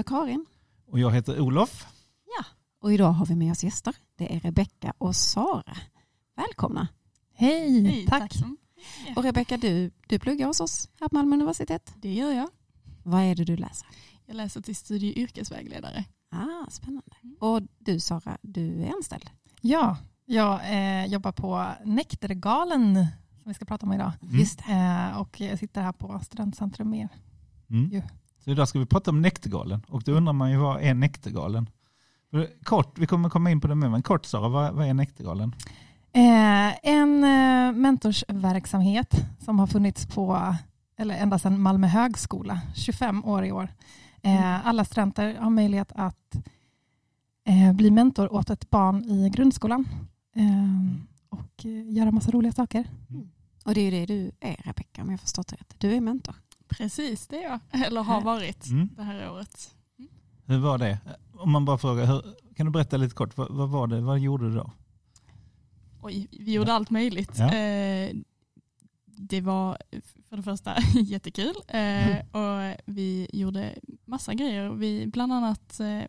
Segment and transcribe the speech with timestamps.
[0.00, 0.46] Jag heter Karin
[0.86, 1.86] Och jag heter Olof.
[2.80, 3.94] och idag har vi med oss gäster.
[4.16, 5.76] Det är Rebecka och Sara.
[6.36, 6.88] Välkomna.
[7.34, 8.34] Hej, Hej, tack.
[8.34, 8.56] så
[9.16, 11.92] Och Rebecka, du, du pluggar hos oss här på Malmö universitet.
[11.96, 12.48] Det gör jag.
[13.02, 13.88] Vad är det du läser?
[14.26, 16.04] Jag läser till studie och yrkesvägledare.
[16.30, 17.16] Ah, spännande.
[17.40, 19.30] Och du Sara, du är anställd.
[19.60, 22.94] Ja, jag eh, jobbar på Nektargalen
[23.42, 24.12] som vi ska prata om idag.
[24.22, 24.38] Mm.
[24.38, 24.60] Just.
[24.68, 27.08] Eh, och jag sitter här på Studentcentrum med.
[27.70, 28.02] Mm.
[28.44, 29.82] Så idag ska vi prata om Näktergalen.
[29.88, 31.70] Och då undrar man ju vad är Näktergalen?
[32.64, 35.54] Kort, vi kommer komma in på det med, men kort Sara, vad, vad är Näktergalen?
[36.12, 40.54] Eh, en eh, mentorsverksamhet som har funnits på,
[40.98, 43.68] eller ända sedan Malmö högskola, 25 år i år.
[44.22, 46.36] Eh, alla studenter har möjlighet att
[47.44, 49.88] eh, bli mentor åt ett barn i grundskolan.
[50.36, 52.84] Eh, och eh, göra massa roliga saker.
[53.64, 55.74] Och det är ju det du är Rebecka om jag förstått det rätt.
[55.78, 56.34] Du är mentor.
[56.70, 57.86] Precis, det är jag.
[57.86, 58.88] Eller har varit Mm.
[58.96, 59.74] det här året.
[60.46, 60.98] Hur var det?
[61.34, 62.22] Om man bara frågar, hur,
[62.56, 64.70] kan du berätta lite kort, vad, vad var det, vad gjorde du då?
[66.02, 67.32] Oj, vi gjorde allt möjligt.
[67.38, 67.54] Ja.
[67.54, 68.16] Eh,
[69.06, 69.78] det var
[70.28, 73.74] för det första jättekul eh, och vi gjorde
[74.04, 74.70] massa grejer.
[74.70, 76.02] Vi bland annat eh,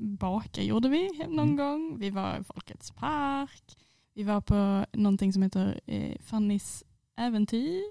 [0.00, 1.56] baka gjorde vi någon Mm.
[1.56, 1.98] gång.
[1.98, 3.76] Vi var i Folkets park.
[4.14, 6.84] Vi var på någonting som heter eh, Fannys
[7.16, 7.82] äventyr.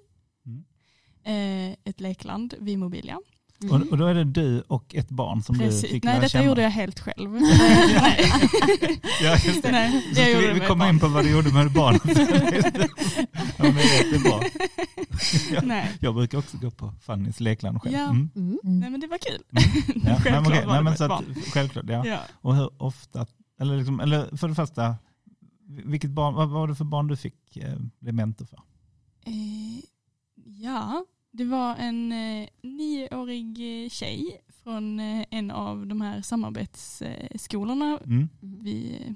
[1.24, 1.72] Mm.
[1.72, 3.18] Eh, ett lekland vid Mobilia.
[3.64, 3.82] Mm.
[3.92, 5.92] Och, då är det du och ett barn som du Precis.
[5.92, 6.46] fick Nej, lära detta känna.
[6.46, 7.30] gjorde jag helt själv.
[7.42, 8.32] Nej.
[9.22, 9.72] Ja, just det.
[9.72, 12.02] Nej, Så jag vi, det vi kommer in på vad du gjorde med barnet.
[13.58, 14.42] ja, men det är jättebra.
[15.52, 15.62] Ja.
[15.64, 15.92] Nej.
[16.00, 17.96] Jag brukar också gå på Fannys lekland själv.
[17.96, 18.04] Ja.
[18.10, 18.30] Mm.
[18.36, 18.60] Mm.
[18.64, 19.44] Nej, men det var kul.
[19.50, 19.62] Ja,
[19.96, 21.24] nej, men Självklart var nej, det med så att,
[21.54, 22.06] självklart, ja.
[22.06, 22.20] Ja.
[22.42, 23.26] Och hur ofta,
[23.62, 24.96] eller, liksom, eller för det första,
[25.68, 28.58] vilket barn, vad var det för barn du fick eh, bli mentor för?
[29.26, 29.84] Eh,
[30.64, 38.00] ja, det var en eh, nioårig eh, tjej från eh, en av de här samarbetsskolorna
[38.06, 38.30] Mm.
[38.40, 39.14] vi eh,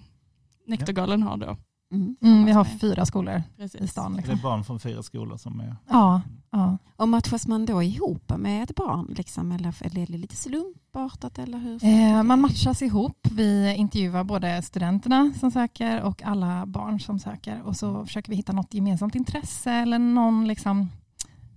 [0.68, 1.58] Nektargalen har då.
[1.92, 2.16] Mm.
[2.22, 3.92] Mm, vi har fyra skolor i Precis.
[3.92, 4.12] stan.
[4.12, 4.38] Det Liksom.
[4.38, 5.76] är barn från fyra skolor som är...
[5.90, 6.78] Ja, ja.
[6.96, 9.14] Och matchas man då ihop med ett barn?
[9.18, 11.40] Liksom, eller eller är det lite slumpartat?
[11.40, 11.84] Eller hur?
[11.86, 13.28] Eh, man matchas ihop.
[13.32, 17.62] Vi intervjuar både studenterna som söker och alla barn som söker.
[17.62, 20.90] Och så försöker vi hitta något gemensamt intresse eller någon, liksom,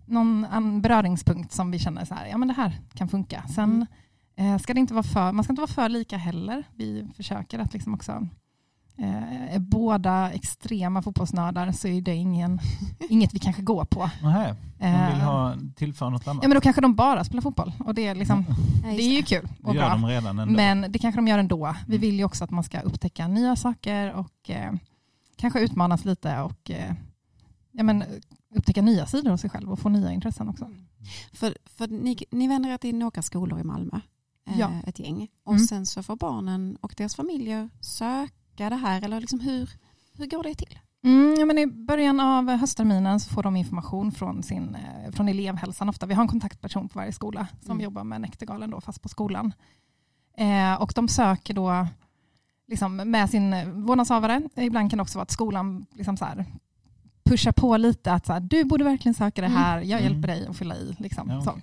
[0.09, 3.43] någon beröringspunkt som vi känner så här, ja men det här kan funka.
[3.55, 3.87] Sen
[4.37, 6.65] eh, ska det inte vara för, man ska inte vara för lika heller.
[6.77, 8.27] Vi försöker att liksom också
[8.99, 12.61] eh, är båda extrema fotbollsnördar så är det ingen,
[13.09, 14.11] inget vi kanske går på.
[14.23, 16.43] Nähä, de vill Eh, ha, tillföra något annat.
[16.43, 18.45] Ja men då kanske de bara spelar fotboll och det är, liksom,
[18.83, 19.91] Ja, det är ju kul det och gör bra.
[19.91, 20.55] de redan ändå.
[20.55, 21.75] Men det kanske de gör ändå.
[21.87, 22.01] Vi Mm.
[22.01, 24.73] vill ju också att man ska upptäcka nya saker och eh,
[25.37, 26.93] kanske utmanas lite och eh,
[27.73, 28.05] ja, men,
[28.55, 30.71] upptäcka nya sidor av sig själv och få nya intressen också.
[31.33, 34.01] För, för ni, ni vänder er till några skolor i Malmö,
[34.49, 34.71] eh, Ja.
[34.87, 35.29] ett gäng.
[35.45, 35.67] Och Mm.
[35.67, 39.03] sen så får barnen och deras familjer söka det här.
[39.05, 39.71] Eller liksom hur,
[40.15, 40.79] hur går det till?
[41.05, 45.29] Mm, ja, men I början av höstterminen så får de information från, sin, eh, från
[45.29, 46.07] elevhälsan ofta.
[46.07, 47.85] Vi har en kontaktperson på varje skola som Mm.
[47.85, 49.53] jobbar med Nektargalen då, fast på skolan.
[50.39, 51.87] Eh, och de söker då
[52.69, 53.55] liksom, med sin
[53.87, 54.43] vårdnadshavare.
[54.57, 56.45] Ibland kan det också vara att skolan liksom så här,
[57.29, 60.13] pushar på lite att så här, du borde verkligen söka det här, jag Mm.
[60.13, 60.97] hjälper dig att fylla i.
[60.99, 61.51] Liksom, Ja, så.
[61.51, 61.63] okej.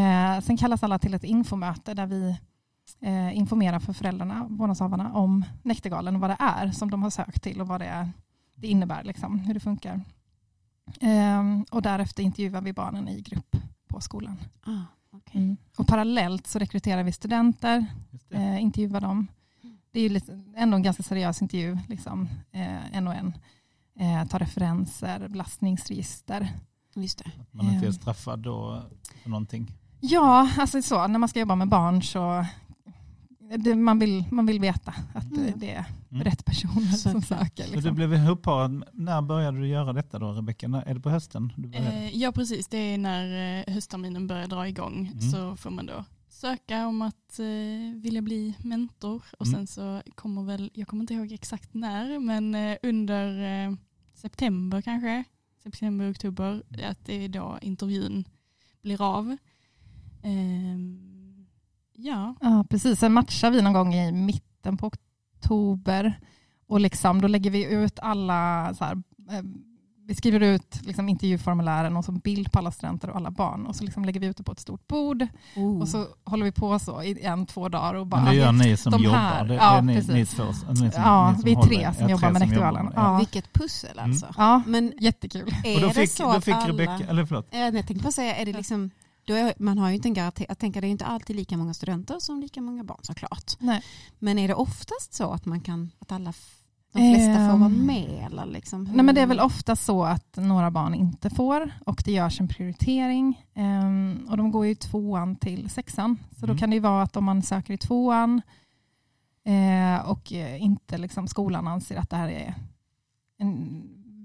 [0.00, 2.36] Eh, sen kallas alla till ett infomöte där vi
[3.00, 7.42] eh, informerar för föräldrarna, vårdnadshavarna, om Nektargalen och vad det är som de har sökt
[7.42, 8.08] till och vad det, är,
[8.54, 10.00] det innebär, liksom, hur det funkar.
[11.00, 13.56] Eh, och därefter intervjuar vi barnen i grupp
[13.88, 14.36] på skolan.
[14.64, 15.56] Ah, okay.
[15.76, 17.86] Och parallellt så rekryterar vi studenter,
[18.30, 19.26] eh, intervjuar dem.
[19.92, 23.32] Det är ju lite, ändå en ganska seriös intervju, liksom, eh, en och en.
[23.98, 26.48] Eh, ta referenser, belastningsregister.
[26.94, 27.30] Just det.
[27.40, 27.92] Att man inte är eh.
[27.92, 28.82] straffad då
[29.22, 29.72] för någonting.
[30.00, 32.46] Ja, alltså så, när man ska jobba med barn så
[33.58, 35.52] det, man, vill, man vill veta att Mm.
[35.56, 36.24] det är Mm.
[36.24, 37.40] rätt personer som Såklart.
[37.40, 37.64] söker.
[37.64, 37.94] Så du Liksom.
[37.94, 38.84] blev ihopparad.
[38.92, 40.66] När började du göra detta då Rebecka?
[40.86, 41.52] Är det på hösten?
[41.74, 42.68] Eh, ja, precis.
[42.68, 45.20] Det är när eh, höstterminen börjar dra igång Mm.
[45.20, 46.04] så får man då
[46.40, 49.56] söka om att eh, vilja bli mentor och Mm.
[49.58, 53.74] sen så kommer väl, jag kommer inte ihåg exakt när, men eh, under eh,
[54.14, 55.24] september kanske,
[55.62, 58.24] september, oktober, att det är då intervjun
[58.82, 59.36] blir av.
[60.22, 61.46] Ehm,
[61.92, 62.98] ja, Ja, precis.
[63.00, 66.20] Sen matchar vi någon gång i mitten på oktober
[66.66, 69.42] och liksom, då lägger vi ut alla så här, eh,
[70.10, 73.76] vi skriver ut liksom intervjuformulären och så bild på alla studenter och alla barn och
[73.76, 75.26] så liksom lägger vi ut det på ett stort bord
[75.56, 75.80] Oh.
[75.80, 78.52] och så håller vi på så i en, två dagar och bara Men det gör
[78.52, 79.18] ni som de jobbar?
[79.18, 80.10] här- det, ja, det är ni, precis.
[80.12, 80.44] ni två?
[80.44, 83.18] Ni som, Ja, ni som vi är tre ja, som jobbar med jobbar med- Ja.
[83.18, 84.34] Vilket pussel alltså.
[84.36, 85.54] Ja, Men jättekul.
[85.64, 86.68] är Och då det fick, så då fick alla...
[86.68, 88.90] Rebecka, eller förlåt, Ja, Jag tänkte bara säga, är det liksom
[89.24, 91.56] Då är, man har ju inte en garanti, jag tänker det är inte alltid lika
[91.56, 93.52] många studenter som lika många barn såklart.
[93.58, 93.82] Nej.
[94.18, 96.32] Men är det oftast så att man kan, att alla,
[96.92, 98.26] de flesta får vara Ehm, med?
[98.26, 101.70] Eller liksom, hur- Nej, men det är väl ofta så att några barn inte får
[101.86, 103.46] och det görs en prioritering.
[103.54, 106.16] Ehm, och de går ju tvåan till sexan.
[106.30, 106.58] Så då Mm.
[106.58, 108.42] kan det ju vara att om man söker i tvåan
[109.44, 112.54] eh, och inte liksom skolan anser att det här är
[113.38, 113.82] en,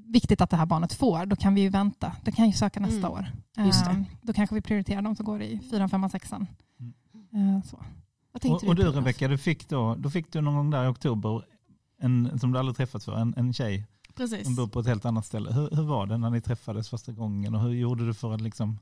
[0.08, 2.12] viktigt att det här barnet får, då kan vi ju vänta.
[2.24, 3.12] Det kan ju söka nästa Mm.
[3.12, 3.32] år.
[3.58, 3.92] Just det.
[3.92, 6.48] Ehm, då kanske vi prioriterar de som går i fyran, femman, sexan.
[7.34, 7.78] Eh, så.
[8.50, 8.84] Och, och du?
[8.84, 11.42] Rebecka, du fick då, då fick du någon gång där i oktober,
[11.98, 14.44] en, som du aldrig träffat för, en, en tjej Precis.
[14.46, 15.54] som bor på ett helt annat ställe.
[15.54, 18.42] Hur, hur var det när ni träffades första gången och hur gjorde du för att
[18.42, 18.80] liksom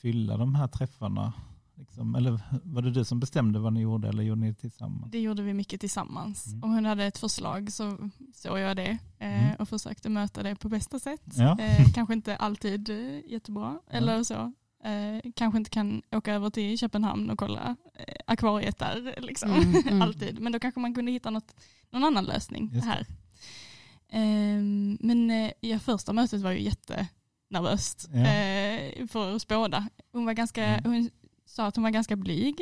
[0.00, 1.32] fylla de här träffarna?
[1.78, 5.10] Liksom, eller var det du som bestämde vad ni gjorde eller gjorde ni det tillsammans?
[5.12, 6.46] Det gjorde vi mycket tillsammans.
[6.46, 6.64] Mm.
[6.64, 9.56] Om hon hade ett förslag så såg jag det eh, Mm.
[9.58, 11.22] och försökte möta det på bästa sätt.
[11.34, 11.58] Ja.
[11.60, 14.52] Eh, kanske inte alltid eh, jättebra eller så.
[14.86, 19.50] Eh, kanske inte kan åka över till Köpenhamn och kolla eh, akvariet där liksom.
[19.50, 20.02] Mm, mm.
[20.02, 20.40] alltid.
[20.40, 21.54] Men då kanske man kunde hitta något,
[21.90, 23.06] någon annan lösning Just här.
[24.10, 28.20] Ehm, men eh, ja, första mötet var ju jättenervöst Ja.
[28.20, 29.88] eh, för oss båda.
[30.12, 30.92] Hon, var ganska, Mm.
[30.92, 31.10] hon
[31.46, 32.60] sa att hon var ganska blyg.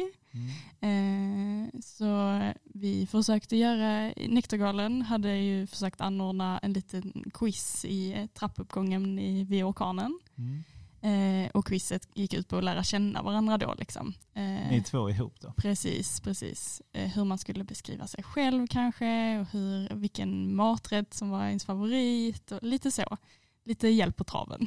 [0.80, 1.64] Mm.
[1.74, 9.18] Eh, så vi försökte göra, Nektargalen hade ju försökt anordna en liten quiz i trappuppgången
[9.18, 10.18] i, vid orkanen.
[10.38, 10.64] Mm.
[11.04, 13.74] Eh, och quizet gick ut på att lära känna varandra då.
[13.78, 14.14] Liksom.
[14.34, 15.52] Eh, Ni två ihop då?
[15.56, 16.82] Precis, precis.
[16.92, 21.64] Eh, hur man skulle beskriva sig själv kanske och hur, vilken maträtt som var ens
[21.64, 23.16] favorit och lite så.
[23.64, 24.66] Lite hjälp på traven.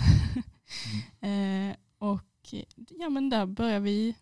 [1.22, 2.54] eh, och
[2.90, 4.16] ja men där började vi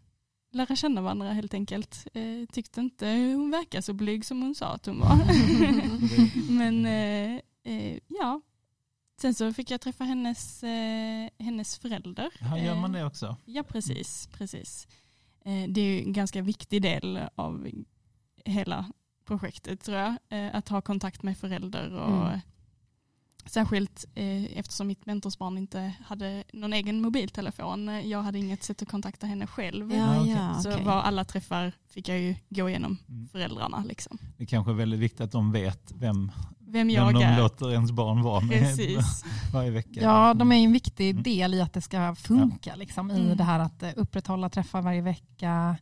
[0.51, 2.07] lära känna varandra helt enkelt.
[2.13, 5.17] Eh, tyckte inte hon verkade så blyg som hon sa att hon var.
[6.51, 8.41] men eh, ja,
[9.21, 12.29] sen så fick jag träffa hennes, eh, hennes förälder.
[12.41, 13.37] Ja, gör man Eh, det också?
[13.45, 14.29] Ja, precis.
[14.37, 14.87] precis.
[15.45, 17.67] Eh, Det är ju en ganska viktig del av
[18.45, 18.85] hela
[19.25, 20.15] projektet tror jag.
[20.29, 22.39] eh, Att ha kontakt med förälder och Mm.
[23.45, 27.89] särskilt eh, eftersom mitt mentorsbarn inte hade någon egen mobiltelefon.
[27.89, 29.91] eh, Jag hade inget sätt att kontakta henne själv.
[29.93, 30.31] Ja, Ja, okej.
[30.33, 30.85] ja, Så okej.
[30.85, 33.27] var alla träffar fick jag ju gå igenom Mm.
[33.27, 33.83] föräldrarna.
[33.83, 34.17] Liksom.
[34.37, 36.31] Det kanske är väldigt viktigt att de vet vem,
[36.75, 37.37] Vem vem jag de är.
[37.41, 39.25] låter ens barn vara med Precis.
[39.53, 39.99] varje vecka.
[40.01, 41.23] Ja, de är en viktig Mm.
[41.23, 43.37] del i att det ska funka liksom, i Mm.
[43.37, 45.77] det här att eh, upprätthålla träffar varje vecka.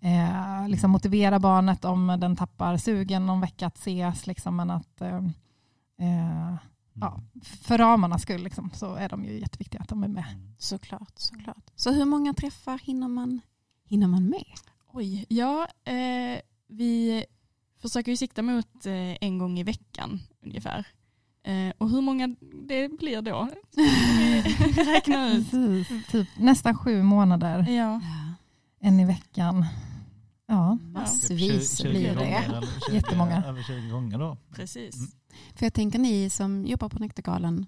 [0.00, 4.26] Eh, liksom motivera barnet om den tappar sugen någon vecka att ses.
[4.26, 5.16] Liksom, men att eh,
[6.00, 6.54] eh,
[6.94, 7.20] ja,
[7.62, 10.24] för ramarnas skull liksom, så är de ju jätteviktiga att de är med.
[10.32, 10.54] Mm.
[10.58, 11.70] Såklart, såklart.
[11.76, 13.40] Så hur många träffar hinner man,
[13.88, 14.44] hinner man med?
[14.92, 17.24] Oj, ja, eh, vi
[17.82, 20.86] försöker ju sikta mot eh, en gång i veckan ungefär.
[21.44, 22.36] Eh, och hur många
[22.68, 23.48] det blir då?
[24.84, 25.50] Räkna ut.
[25.50, 28.00] Precis, typ nästan sju månader, Ja,
[28.80, 29.66] en i veckan.
[30.46, 32.24] Ja, Massvis 20 blir det.
[32.24, 33.44] eller 20 Jättemånga.
[33.44, 34.36] Över 20 gånger då.
[34.54, 34.96] precis.
[34.96, 35.10] Mm.
[35.54, 37.66] För jag tänker ni som jobbar på Nektargalan,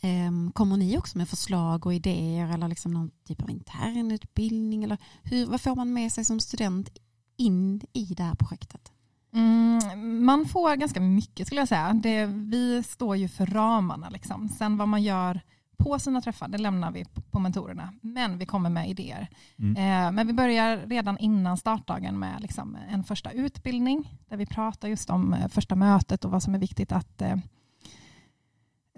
[0.00, 4.84] ehm, kommer ni också med förslag och idéer eller liksom någon typ av internutbildning?
[4.84, 6.88] Eller hur, vad får man med sig som student
[7.36, 8.92] in i det här projektet?
[9.32, 11.92] Mm, man får ganska mycket skulle jag säga.
[11.94, 14.08] Det, vi står ju för ramarna.
[14.08, 14.48] Liksom.
[14.48, 15.40] Sen vad man gör
[15.76, 17.92] på sina träffar, det lämnar vi på- mentorerna.
[18.00, 19.28] Men vi kommer med idéer.
[19.58, 19.76] Mm.
[19.76, 24.88] Eh, men vi börjar redan innan startdagen med liksom en första utbildning där vi pratar
[24.88, 27.32] just om eh, första mötet och vad som är viktigt att, eh,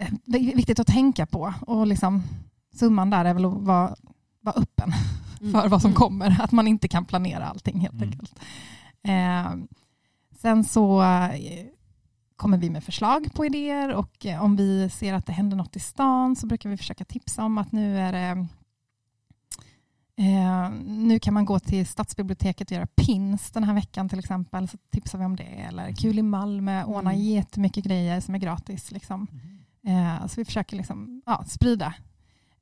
[0.01, 0.09] eh,
[0.55, 1.53] viktigt att tänka på.
[1.61, 2.23] Och liksom,
[2.73, 3.95] summan där är väl att vara,
[4.41, 4.91] vara öppen
[5.51, 5.97] för vad som Mm.
[5.99, 6.41] kommer.
[6.43, 8.09] Att man inte kan planera allting helt Mm.
[8.09, 8.35] enkelt.
[9.03, 9.65] Eh,
[10.41, 11.65] sen så eh,
[12.35, 15.75] kommer vi med förslag på idéer och eh, om vi ser att det händer något
[15.75, 18.47] i stan så brukar vi försöka tipsa om att nu är det
[20.15, 24.67] Eh, nu kan man gå till stadsbiblioteket och göra pins den här veckan till exempel.
[24.67, 25.43] Så tipsar vi om det.
[25.43, 27.23] Eller Kul i Malmö ordnar Mm.
[27.23, 28.91] jättemycket grejer som är gratis.
[28.91, 29.27] Liksom.
[29.87, 31.93] Eh, så vi försöker liksom, ja, sprida.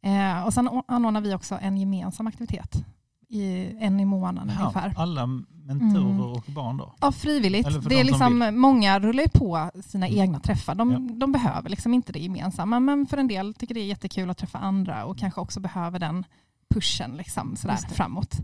[0.02, 2.86] Eh, och sen anordnar vi också en gemensam aktivitet.
[3.30, 4.94] I, en i månaden Ja, ungefär.
[4.98, 5.26] alla
[5.66, 6.22] mentorer Mm.
[6.22, 6.94] och barn då?
[7.02, 7.90] Ja, frivilligt.
[7.90, 10.20] Det är liksom, många rullar ju på sina Mm.
[10.20, 10.76] egna träffar.
[10.76, 11.00] De, Ja.
[11.16, 12.80] de behöver liksom inte det gemensamma.
[12.80, 16.00] Men för en del tycker det är jättekul att träffa andra och kanske också behöver
[16.00, 16.26] den
[16.74, 18.38] pushen liksom, sådär, framåt.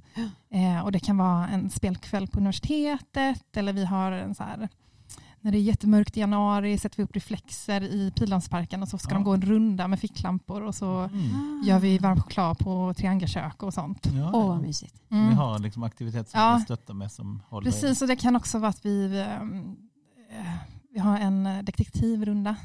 [0.50, 4.70] Eh, och det kan vara en spelkväll på universitetet eller vi har en så här
[5.46, 9.10] när det är jättemörkt i januari sätter vi upp reflexer i Pildammsparken och så ska
[9.12, 9.14] Ja.
[9.16, 11.62] de gå en runda med ficklampor och så Mm.
[11.66, 14.06] gör vi varm choklad på triangelkök och sånt.
[14.14, 15.02] Ja, Åh, vad mysigt.
[15.12, 15.28] Mm.
[15.30, 16.58] Ni har liksom aktivitet som Ja.
[16.58, 20.54] ni stöttar med som håller Precis, och det kan också vara att vi, eh,
[20.94, 22.56] vi har en eh, detektivrunda,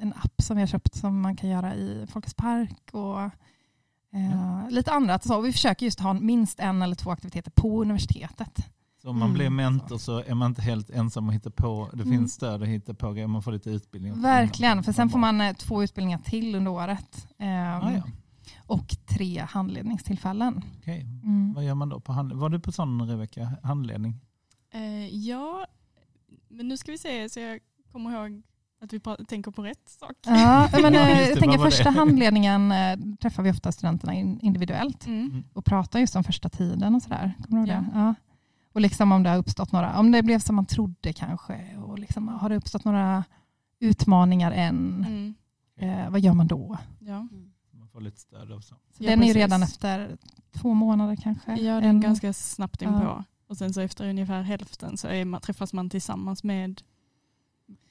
[0.00, 2.90] en app som vi har köpt som man kan göra i Folkets park.
[2.92, 3.30] Och,
[4.12, 8.66] Eh, lite andra, så vi försöker just ha minst en eller två aktiviteter på universitetet.
[9.02, 9.34] Så om man Mm.
[9.34, 11.88] blir mentor så är man inte helt ensam och hittar på.
[11.92, 12.18] Det Mm.
[12.18, 13.26] finns stöd att hitta på grejer.
[13.26, 14.22] Man får lite utbildning.
[14.22, 17.26] Verkligen, för sen får man eh, två utbildningar till under året.
[17.38, 18.02] Eh, Ah, ja.
[18.66, 20.62] Och tre handledningstillfällen.
[20.78, 21.00] Okej.
[21.24, 21.52] Mm.
[21.54, 22.00] Vad gör man då?
[22.00, 22.32] På hand...
[22.32, 23.52] Var du på sån Rebecka?
[23.62, 24.14] Handledning?
[24.74, 25.66] Eh, ja,
[26.48, 27.60] men nu ska vi se så jag
[27.92, 28.42] kommer ihåg
[28.82, 30.12] att vi tänker på rätt sak.
[30.26, 35.06] Ja, men, Ja, eh, jag tänker första handledningen eh, träffar vi ofta studenterna in, individuellt
[35.06, 35.44] Mm.
[35.52, 37.34] och pratar just om första tiden och sådär.
[37.48, 37.90] Kommer du ihåg Ja.
[37.92, 37.98] det?
[37.98, 38.14] Ja.
[38.78, 41.98] Och liksom om det har uppstått några, om det blev som man trodde kanske och
[41.98, 43.24] liksom, har det uppstått några
[43.80, 45.34] utmaningar än, Mm.
[46.04, 46.78] eh, vad gör man då?
[47.00, 47.28] Ja.
[47.72, 48.74] Man får lite stöd och så.
[48.74, 49.36] Så Ja, den är ju precis.
[49.36, 50.16] redan efter
[50.52, 51.56] två månader kanske.
[51.56, 53.00] ja, det är En- ganska snabbt inpå.
[53.02, 53.24] Ja.
[53.48, 56.82] Och sen så efter ungefär hälften så är man, träffas man tillsammans med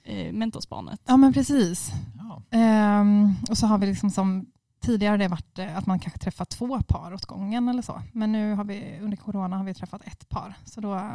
[0.03, 1.01] eh, mentorsbarnet.
[1.05, 1.91] Ja men precis.
[2.17, 2.41] Ja.
[2.57, 4.45] Ehm, och så har vi liksom som
[4.87, 8.01] tidigare har det varit eh, att man kanske träffar två par åt gången eller så.
[8.11, 10.53] Men nu har vi under corona har vi träffat ett par.
[10.65, 11.11] Så då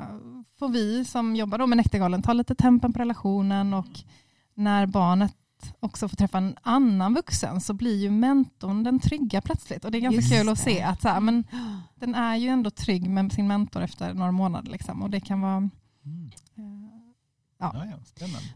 [0.58, 4.00] får vi som jobbar då med Näktergalen ta lite tempen på relationen och
[4.54, 5.36] när barnet
[5.80, 9.84] också får träffa en annan vuxen så blir ju mentorn den trygga plötsligt.
[9.84, 10.62] Och det är ganska Just kul att det.
[10.62, 11.44] se att så här, men
[11.94, 14.72] den är ju ändå trygg med sin mentor efter några månader.
[14.72, 15.02] Liksom.
[15.02, 15.70] Och det kan vara...
[17.62, 17.86] Ja.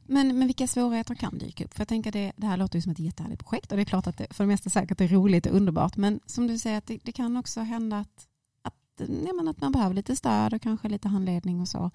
[0.06, 1.75] Men, men vilka svårigheter kan dyka upp?
[1.75, 3.84] För jag tänker det, det här låter ju som ett jättehärligt projekt och det är
[3.84, 5.96] klart att det för det mesta säkert är roligt och underbart.
[5.96, 8.28] Men som du säger, att det, det kan också hända att,
[8.62, 11.90] att, men att man behöver lite stöd och kanske lite handledning och så.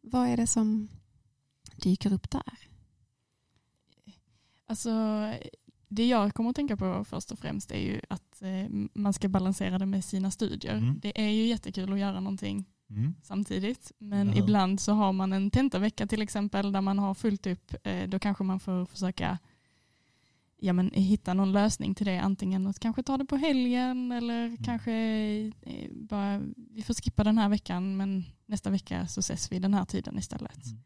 [0.00, 0.88] Vad är det som
[1.76, 2.58] dyker upp där?
[4.66, 4.90] Alltså,
[5.88, 9.28] det jag kommer att tänka på först och främst är ju att eh, man ska
[9.28, 10.76] balansera det med sina studier.
[10.76, 11.00] Mm.
[11.02, 12.64] Det är ju jättekul att göra någonting
[12.96, 13.14] Mm.
[13.22, 13.92] samtidigt.
[13.98, 14.34] Men Ja.
[14.36, 17.74] ibland så har man en tentavecka till exempel där man har fullt upp.
[17.84, 19.38] Eh, då kanske man får försöka
[20.58, 22.18] ja, men, hitta någon lösning till det.
[22.18, 24.92] Antingen att kanske ta det på helgen eller kanske
[25.62, 29.74] eh, bara vi får skippa den här veckan men nästa vecka så ses vi den
[29.74, 30.66] här tiden istället.
[30.66, 30.78] Mm.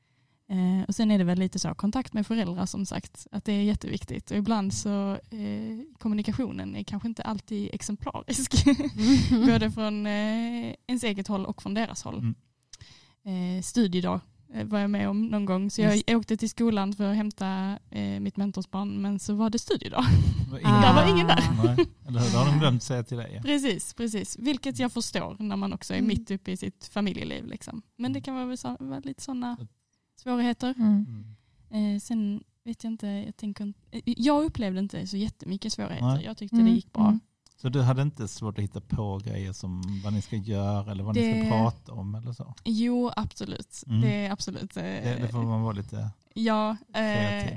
[0.50, 3.52] Eh, och sen är det väl lite så kontakt med föräldrar som sagt att det
[3.52, 8.64] är jätteviktigt och ibland så eh, kommunikationen är kanske inte alltid exemplarisk.
[9.47, 12.19] Både från eh, ens eget håll och från deras håll.
[12.19, 12.35] Mm.
[13.59, 14.21] Eh, studiedag
[14.55, 15.71] eh, var jag med om någon gång.
[15.71, 16.11] Så jag Just.
[16.11, 20.05] åkte till skolan för att hämta eh, mitt mentorsbarn men så var det studiedag.
[20.45, 21.45] Det var ingen Där var ingen där.
[21.64, 22.31] Nej, eller hur?
[22.33, 23.40] Det har de glömt säga till dig.
[23.45, 24.38] Precis, precis.
[24.38, 26.09] Vilket jag förstår när man också är Mm.
[26.09, 27.47] mitt uppe i sitt familjeliv.
[27.47, 27.83] Liksom.
[27.97, 29.57] Men det kan vara, så, vara lite sådana
[30.20, 30.75] svårigheter.
[30.78, 31.06] mm.
[31.70, 31.94] Mm.
[31.94, 36.06] Eh, sen vet jag inte, jag, tänker, eh, jag upplevde inte så jättemycket svårigheter.
[36.14, 36.25] Nej.
[36.25, 37.18] Jag tyckte Mm, det gick bra.
[37.59, 37.73] Mm.
[37.73, 41.05] Så du hade inte svårt att hitta på grejer som vad ni ska göra eller
[41.05, 42.55] vad ni Det- ska prata om eller så?
[42.65, 43.83] Jo, absolut.
[43.87, 44.00] Mm.
[44.00, 44.77] Det är absolut.
[44.77, 47.00] eh, Det, det får man vara lite ja, eh,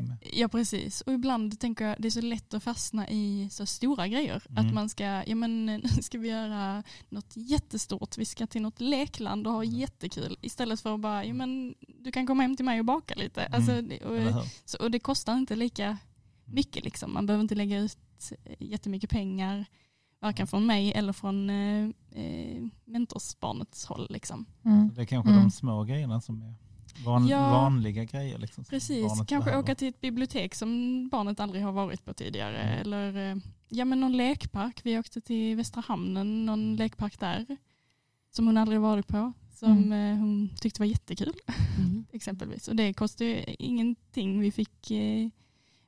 [0.03, 0.17] med.
[0.33, 1.01] ja, precis.
[1.01, 4.43] Och ibland tänker jag det är så lätt att fastna i så stora grejer.
[4.49, 4.65] Mm.
[4.67, 8.17] Att man ska, ja men nu ska vi göra något jättestort.
[8.17, 9.75] Vi ska till något lekland och ha Mm.
[9.79, 10.37] jättekul.
[10.41, 13.41] Istället för att bara, ja men du kan komma hem till mig och baka lite.
[13.41, 13.55] Mm.
[13.55, 14.45] Alltså, och?
[14.65, 15.97] Så, och det kostar inte lika
[16.45, 16.83] mycket.
[16.83, 17.13] Liksom.
[17.13, 17.97] Man behöver inte lägga ut
[18.45, 19.65] eh, jättemycket pengar.
[20.21, 24.07] Varken från mig eller från eh, eh, mentorsbarnets håll.
[24.09, 24.45] Liksom.
[24.65, 24.93] Mm.
[24.95, 25.43] Det är kanske Mm.
[25.43, 26.53] de små grejerna som är
[27.05, 27.39] van, Ja.
[27.51, 28.37] vanliga grejer.
[28.37, 29.57] Liksom, som Precis, kanske behöver.
[29.63, 32.57] åka till ett bibliotek som barnet aldrig har varit på tidigare.
[32.57, 32.81] Mm.
[32.81, 33.37] Eller eh,
[33.69, 34.79] ja, men någon lekpark.
[34.83, 36.75] Vi åkte till Västra Hamnen, någon Mm.
[36.75, 37.57] lekpark där.
[38.31, 39.33] Som hon aldrig varit på.
[39.53, 39.91] Som Mm.
[40.13, 41.33] eh, hon tyckte var jättekul.
[41.77, 42.05] Mm.
[42.11, 42.67] exempelvis.
[42.67, 44.39] Och det kostade ju ingenting.
[44.39, 45.29] Vi fick, eh,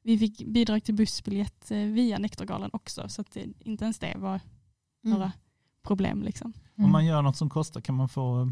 [0.03, 3.09] vi fick bidrag till bussbiljett eh, via Nektargalan också.
[3.09, 4.39] Så att det, inte ens det var
[5.05, 5.17] Mm.
[5.17, 5.31] några
[5.83, 6.21] problem.
[6.23, 6.53] Liksom.
[6.77, 6.85] Mm.
[6.85, 8.51] Om man gör något som kostar kan man få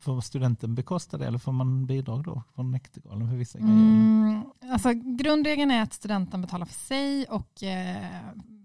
[0.00, 3.72] Får studenten bekosta det eller får man bidrag då från Näktergalen för vissa grejer?
[3.74, 8.06] Mm, alltså, grundregeln är att studenten betalar för sig och eh,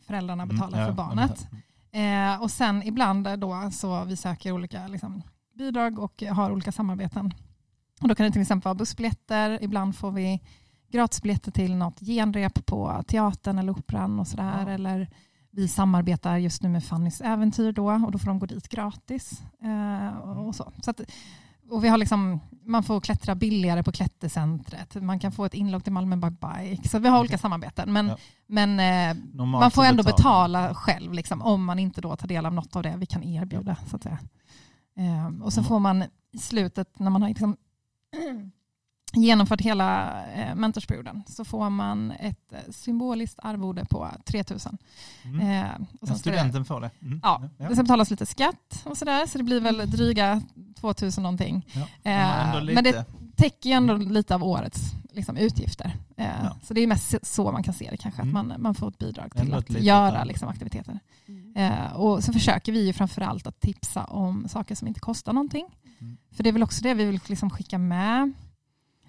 [0.01, 1.47] föräldrarna Mm, betalar ja, för barnet.
[1.91, 5.21] Eh, och sen ibland då så vi söker olika liksom,
[5.53, 7.33] bidrag och har olika samarbeten.
[8.01, 10.41] Och då kan det till exempel vara bussbiljetter, ibland får vi
[10.91, 14.63] gratisbiljetter till något genrep på teatern eller operan och sådär.
[14.65, 14.71] Ja.
[14.71, 15.09] Eller
[15.51, 19.41] vi samarbetar just nu med Fannys äventyr då och då får de gå dit gratis.
[19.63, 20.71] Eh, och, och så.
[20.83, 21.01] Så att,
[21.69, 24.95] och vi har liksom, man får klättra billigare på klättercentret.
[25.03, 26.89] Man kan få ett inlogg till Malmö Bug Bike.
[26.89, 27.93] Så vi har olika samarbeten.
[27.93, 28.17] Men, Ja.
[28.47, 32.45] men eh, man får ändå betalar betala själv liksom, om man inte då tar del
[32.45, 33.75] av något av det vi kan erbjuda.
[33.87, 34.19] Så att säga.
[34.97, 35.67] Ehm, och så Mm.
[35.67, 37.57] får man i slutet när man har liksom,
[39.23, 44.77] genomfört hela eh, mentorsperioden så får man ett eh, symboliskt arvode på 3000.
[45.23, 45.39] Mm.
[45.41, 46.91] Eh, och Ja, sen ska det, studenten får det.
[47.01, 47.19] Mm.
[47.23, 47.67] Ja, ja.
[47.69, 50.41] det ska betalas lite skatt och sådär så det blir väl dryga
[50.79, 51.67] 2000 någonting.
[51.73, 51.81] Ja.
[51.81, 53.05] Eh, Men ändå lite.
[53.35, 54.81] Täcker ju ändå lite av årets
[55.11, 55.95] liksom, utgifter.
[56.17, 56.55] Eh, Ja.
[56.63, 58.35] Så det är mest så man kan se det kanske, Mm.
[58.37, 60.99] att man, man får ett bidrag Ändå till ett att göra liksom, aktiviteter.
[61.27, 61.55] Mm.
[61.55, 65.65] Eh, och så försöker vi ju framförallt att tipsa om saker som inte kostar någonting.
[65.99, 66.17] Mm.
[66.31, 68.33] För det är väl också det vi vill liksom skicka med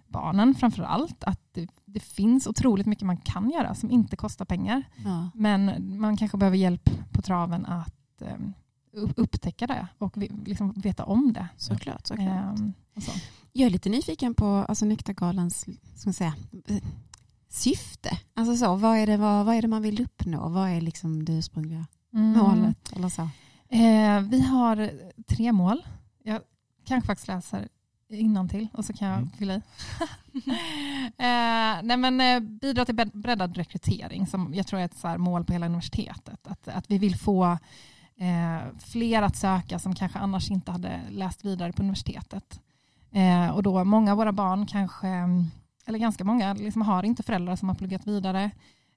[0.08, 1.24] barnen framför allt.
[1.24, 4.82] Att det, det finns otroligt mycket man kan göra som inte kostar pengar.
[5.04, 5.30] Ja.
[5.34, 8.22] Men man kanske behöver hjälp på traven att
[8.92, 11.48] upp- upptäcka det och liksom veta om det.
[11.56, 12.06] Såklart.
[12.06, 12.58] såklart.
[12.96, 13.12] Och så.
[13.52, 15.60] Jag är lite nyfiken på alltså, Nektargalans
[15.94, 16.34] ska man säga,
[17.48, 18.18] syfte.
[18.34, 20.48] Alltså så, vad, är det, vad, vad är det man vill uppnå?
[20.48, 22.38] Vad är liksom det ursprungliga Mm.
[22.38, 22.92] målet?
[22.96, 23.22] Eller så?
[23.68, 24.90] Eh, vi har
[25.28, 25.86] tre mål.
[26.22, 26.40] Jag
[26.84, 27.68] kanske faktiskt läser
[28.08, 29.30] till och så kan jag Mm.
[29.30, 29.56] fylla i.
[31.18, 35.18] eh, nej men, eh, bidra till bred- breddad rekrytering som jag tror är ett så
[35.18, 36.46] mål på hela universitetet.
[36.46, 37.44] Att, att vi vill få
[38.16, 42.60] eh, fler att söka som kanske annars inte hade läst vidare på universitetet.
[43.12, 45.08] Eh, och då många av våra barn kanske,
[45.86, 48.50] eller ganska många, liksom har inte föräldrar som har pluggat vidare.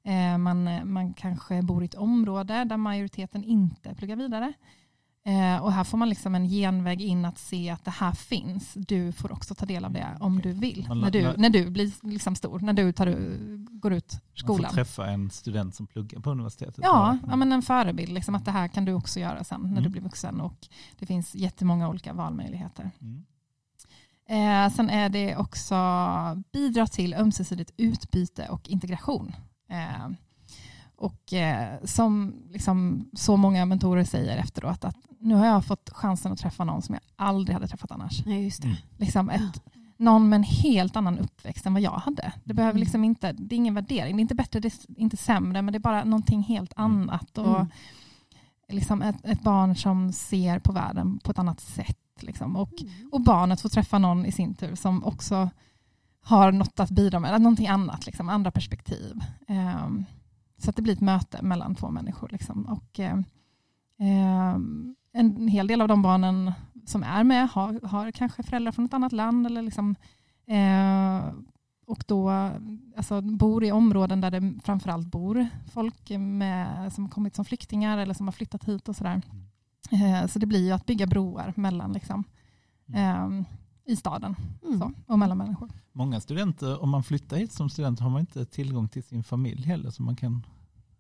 [0.04, 4.54] Eh, man, man kanske bor i ett område där majoriteten inte pluggar vidare.
[5.30, 8.74] Eh, och här får man liksom en genväg in att se att det här finns.
[8.74, 10.54] Du får också ta del av det om Okej.
[10.54, 10.86] du vill.
[10.88, 13.08] Man När du, när du blir liksom stor, när du tar,
[13.80, 14.70] går ut Man skolan.
[14.70, 16.80] får träffa en student som pluggar på universitetet.
[16.84, 18.12] Ja, ja men en förebild.
[18.12, 19.84] Liksom, att det här kan du också göra sen när Mm.
[19.84, 20.42] du blir vuxen.
[20.42, 20.68] Och
[21.00, 22.92] det finns jättemånga olika valmöjligheter.
[23.02, 23.26] Mm.
[24.30, 25.76] Eh, sen är det också
[26.54, 29.36] bidra till ömsesidigt utbyte och integration.
[29.70, 30.08] Eh,
[31.00, 36.32] och eh, som liksom så många mentorer säger efteråt att nu har jag fått chansen
[36.32, 38.26] att träffa någon som jag aldrig hade träffat annars.
[38.26, 38.68] Nej, just det.
[38.68, 38.80] Mm.
[38.98, 39.64] Liksom ett,
[39.98, 42.34] någon med en helt annan uppväxt än vad jag hade.
[42.44, 42.80] Det, behöver Mm.
[42.80, 45.72] liksom inte, det är ingen värdering, det är inte bättre, det är inte sämre, men
[45.72, 46.92] det är bara någonting helt Mm.
[46.92, 47.38] annat.
[47.38, 47.68] Och Mm.
[48.70, 51.98] liksom ett, ett barn som ser på världen på ett annat sätt.
[52.22, 52.56] Liksom.
[52.56, 52.70] Och
[53.12, 55.50] och barnet får träffa någon i sin tur som också
[56.24, 59.20] har något att bidra med, eller någonting annat, liksom, andra perspektiv.
[59.48, 60.06] Ehm,
[60.60, 62.30] så att det blir ett möte mellan två människor.
[62.32, 62.66] Liksom.
[62.66, 63.24] Och, ehm,
[64.00, 66.52] ehm, en hel del av de barnen
[66.86, 69.96] som är med har, har kanske föräldrar från ett annat land eller liksom,
[70.48, 71.34] eh,
[71.86, 72.30] och då
[72.98, 78.14] alltså, bor i områden där det framförallt bor folk med, som kommit som flyktingar eller
[78.14, 79.22] som har flyttat hit och sådär.
[79.92, 82.24] Eh, så det blir ju att bygga broar mellan liksom,
[82.94, 83.30] eh,
[83.90, 84.80] i staden Mm.
[84.80, 85.70] så, och mellan människor.
[85.92, 89.64] Många studenter, om man flyttar hit som student har man inte tillgång till sin familj
[89.66, 89.90] heller.
[89.92, 90.46] Så man kan,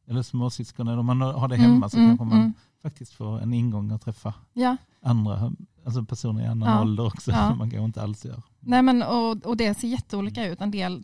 [0.08, 2.54] eller småsyskon, eller om man har det hemma så Mm, kanske man mm.
[2.82, 5.52] faktiskt får en ingång att träffa Ja, andra,
[5.86, 6.82] alltså personer i annan Ja.
[6.82, 7.32] ålder också.
[7.32, 7.38] Ja.
[7.50, 8.42] som man kanske inte alls gör.
[8.60, 10.62] Nej, men, och, och det ser jätteolika ut.
[10.62, 11.04] En del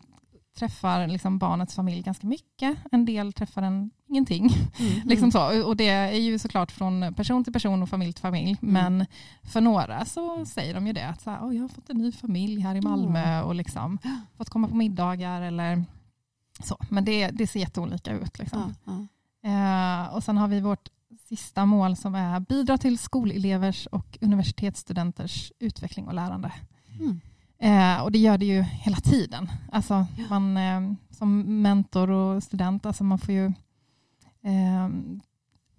[0.56, 4.50] träffar liksom barnets familj ganska mycket, en del träffar den ingenting.
[4.78, 5.08] Mm.
[5.08, 5.66] Liksom så.
[5.66, 8.56] Och det är ju såklart från person till person och familj till familj.
[8.62, 8.72] Mm.
[8.72, 9.06] Men
[9.42, 11.08] för några så säger de ju det.
[11.08, 13.98] Att så här, "Åh, jag har fått en ny familj här i Malmö och liksom
[14.36, 15.42] fått komma på middagar.
[15.42, 15.84] Eller
[16.64, 16.76] så.
[16.90, 18.38] Men det, det ser jätteolika ut.
[18.38, 18.74] Liksom.
[19.44, 20.88] Eh, och sen har vi vårt
[21.28, 26.52] sista mål som är bidra till skolelevers och universitetsstudenters utveckling och lärande.
[27.00, 27.20] Mm.
[27.58, 29.50] Eh, och det gör det ju hela tiden.
[29.72, 30.24] Alltså, Ja.
[30.30, 33.46] man, eh, som mentor och student, alltså man får ju
[34.44, 34.88] eh,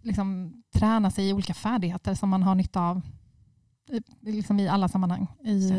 [0.01, 3.01] liksom träna sig i olika färdigheter som man har nytta av
[3.91, 5.27] i, liksom i alla sammanhang.
[5.43, 5.71] I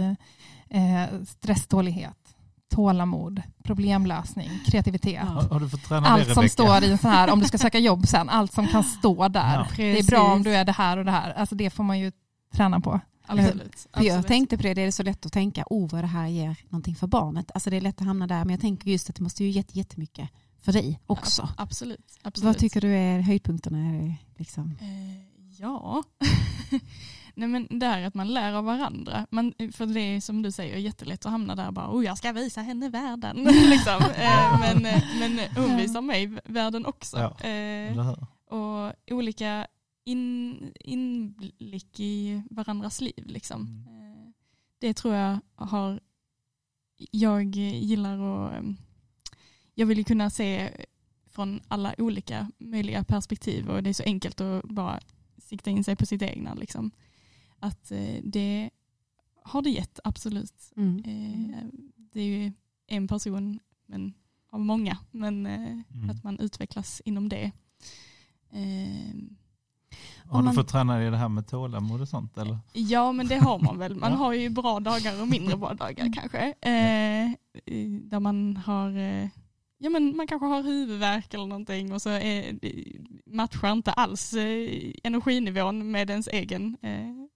[0.70, 2.34] eh, stresstålighet,
[2.70, 5.22] tålamod, problemlösning, kreativitet.
[5.26, 5.46] Ja.
[5.50, 6.48] Har, du fått träna det Allt som Rebecka?
[6.52, 9.28] står i en sån här, om du ska söka jobb sen, allt som kan stå
[9.28, 9.54] där.
[9.54, 9.66] Ja.
[9.76, 11.32] Det är bra om du är det här och det här.
[11.32, 12.12] Alltså det får man ju
[12.54, 13.00] träna på.
[13.28, 13.86] Absolut.
[13.92, 16.26] För jag tänkte på det, det är så lätt att tänka, oh vad det här
[16.26, 17.50] ger någonting för barnet.
[17.54, 19.50] Alltså det är lätt att hamna där, men jag tänker just att det måste ju
[19.50, 20.30] ge jättemycket
[20.62, 21.48] för dig också.
[21.56, 22.18] Absolut.
[22.22, 22.46] absolut.
[22.46, 24.16] Vad tycker du är höjdpunkterna?
[24.36, 24.78] Liksom?
[24.80, 26.02] Eh, ja,
[27.38, 29.26] Nej, men det här att man lär av varandra.
[29.30, 32.18] Man, för det är som du säger jättelätt att hamna där och bara, oh, jag
[32.18, 33.36] ska visa henne världen.
[33.70, 34.02] liksom.
[34.16, 37.34] eh, men, eh, men hon visar mig världen också.
[37.40, 38.16] Ja,
[38.50, 39.66] och olika
[40.08, 43.26] in, inblick i varandras liv.
[43.26, 43.60] Liksom.
[43.66, 44.12] Mm.
[44.12, 44.28] Eh,
[44.78, 46.00] Det tror jag har,
[47.10, 48.70] jag gillar att, eh,
[49.74, 50.70] jag vill kunna se
[51.30, 55.00] från alla olika möjliga perspektiv och det är så enkelt att bara
[55.38, 56.54] sikta in sig på sitt egna.
[56.54, 56.90] Liksom.
[57.58, 58.70] Att eh, det
[59.42, 60.72] har det gett, absolut.
[60.76, 61.02] Mm.
[62.12, 62.52] Det är ju
[62.86, 64.14] en person men
[64.50, 66.10] av många, men Mm.
[66.10, 67.52] att man utvecklas inom det.
[69.90, 69.96] Eh,
[70.30, 72.38] Har Om du man- fått träna dig i det här med tålamod och sånt?
[72.38, 72.58] Eller?
[72.72, 73.94] Ja men det har man väl.
[73.94, 74.18] Man Ja.
[74.18, 76.38] har ju bra dagar och mindre bra dagar kanske.
[76.60, 77.32] Eh,
[78.02, 79.28] där man har, eh,
[79.78, 82.58] ja men man kanske har huvudvärk eller någonting och så är,
[83.26, 87.26] matchar inte alls eh, energinivån med ens egen, eh,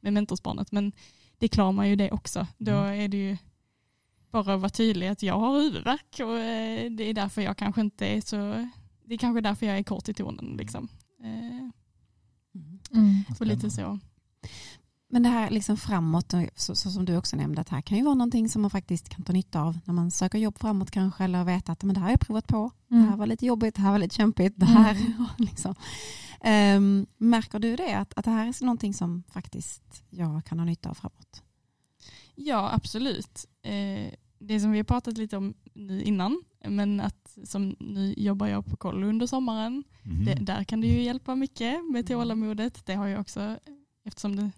[0.00, 0.72] med mentorsbarnet.
[0.72, 0.92] Men
[1.38, 2.46] det klarar man ju det också.
[2.58, 3.00] Då Mm.
[3.00, 3.36] är det ju
[4.30, 8.06] bara vara tydlig att jag har huvudvärk och eh, det är därför jag kanske inte
[8.06, 8.68] är så,
[9.04, 10.88] det är kanske därför jag är kort i tonen liksom.
[11.24, 11.68] Eh,
[12.92, 13.24] Mm.
[13.40, 13.98] och lite så.
[15.12, 18.04] Men det här liksom framåt, så, så som du också nämnde, att här kan ju
[18.04, 21.24] vara någonting som man faktiskt kan ta nytta av när man söker jobb framåt kanske
[21.24, 23.18] eller veta att men det här har jag provat på, det här Mm.
[23.18, 24.96] var lite jobbigt, det här var lite kämpigt, det här
[25.38, 25.74] liksom.
[26.40, 30.66] Ehm, märker du det, att, att det här är någonting som faktiskt jag kan ha
[30.66, 31.42] nytta av framåt?
[32.34, 33.46] Ja, absolut.
[33.62, 38.46] Eh, det som vi har pratat lite om nu innan, men att som nu jobbar
[38.46, 39.84] jag på kollo under sommaren.
[40.02, 40.24] Mhm.
[40.24, 42.86] Det, där kan det ju hjälpa mycket med tålamodet.
[42.86, 43.58] Det har jag också,
[44.04, 44.50] eftersom det,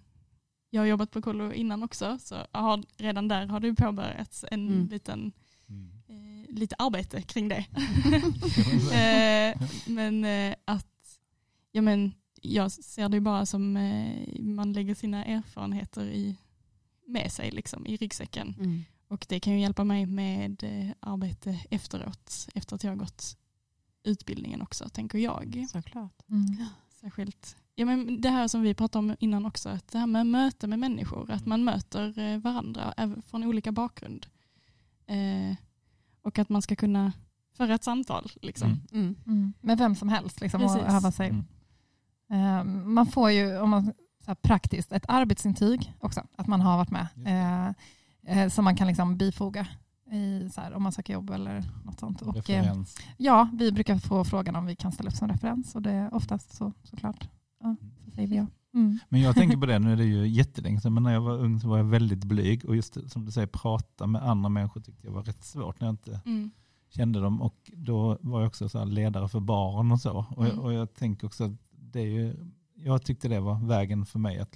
[0.69, 4.67] jag har jobbat på kollo innan också, så har, redan där har det påbörjats en
[4.67, 4.87] Mm.
[4.87, 5.31] liten,
[5.69, 5.89] Mm.
[6.07, 7.65] eh, lite arbete kring det.
[8.93, 11.19] eh, men eh, att,
[11.71, 13.73] ja men jag ser det bara som
[14.39, 16.37] man lägger sina erfarenheter i,
[17.07, 18.55] med sig liksom, i ryggsäcken.
[18.59, 18.83] Mm.
[19.13, 23.37] Och det kan ju hjälpa mig med eh, arbete efteråt, efter att jag har gått
[24.03, 25.65] utbildningen också, tänker jag.
[25.71, 26.21] Såklart.
[26.29, 26.65] Mm.
[27.01, 30.25] Särskilt ja, men det här som vi pratade om innan också, att det här med
[30.25, 32.93] möte med människor, att man möter eh, varandra
[33.25, 34.27] från olika bakgrund.
[35.05, 35.55] Eh,
[36.21, 37.13] och att man ska kunna
[37.57, 38.31] föra ett samtal.
[38.41, 38.67] Liksom.
[38.67, 38.81] Mm.
[38.91, 39.15] Mm.
[39.27, 39.53] Mm.
[39.61, 41.29] Med vem som helst liksom, och öva sig.
[41.29, 41.45] Mm.
[42.29, 43.85] Eh, man får ju, om man
[44.19, 47.07] så här, praktiskt, ett arbetsintyg också, att man har varit med.
[47.25, 47.73] Eh,
[48.25, 49.67] eh, som man kan liksom bifoga
[50.11, 52.21] i, så här, om man söker jobb eller något sånt.
[52.21, 52.75] Och, eh,
[53.17, 56.13] ja, vi brukar få frågan om vi kan ställa upp som referens och det är
[56.13, 57.29] oftast så såklart.
[57.63, 58.45] Ja, så säger vi ja.
[58.73, 58.99] Mm.
[59.09, 61.37] Men jag tänker på det, nu är det ju jättelänge sedan, men när jag var
[61.37, 64.81] ung så var jag väldigt blyg och just som du säger, prata med andra människor
[64.81, 66.51] tyckte jag var rätt svårt när jag inte Mm.
[66.89, 70.25] kände dem och då var jag också så här ledare för barn och så.
[70.35, 70.65] Och, jag, Mm.
[70.65, 72.35] och jag tänker också att det är ju,
[72.75, 74.55] jag tyckte det var vägen för mig att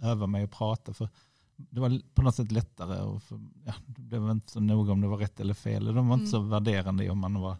[0.00, 1.08] öva mig att prata för
[1.56, 5.00] det var på något sätt lättare och för, ja, det var inte så noga om
[5.00, 5.84] det var rätt eller fel.
[5.84, 6.30] De var inte Mm.
[6.30, 7.56] så värderande om man var,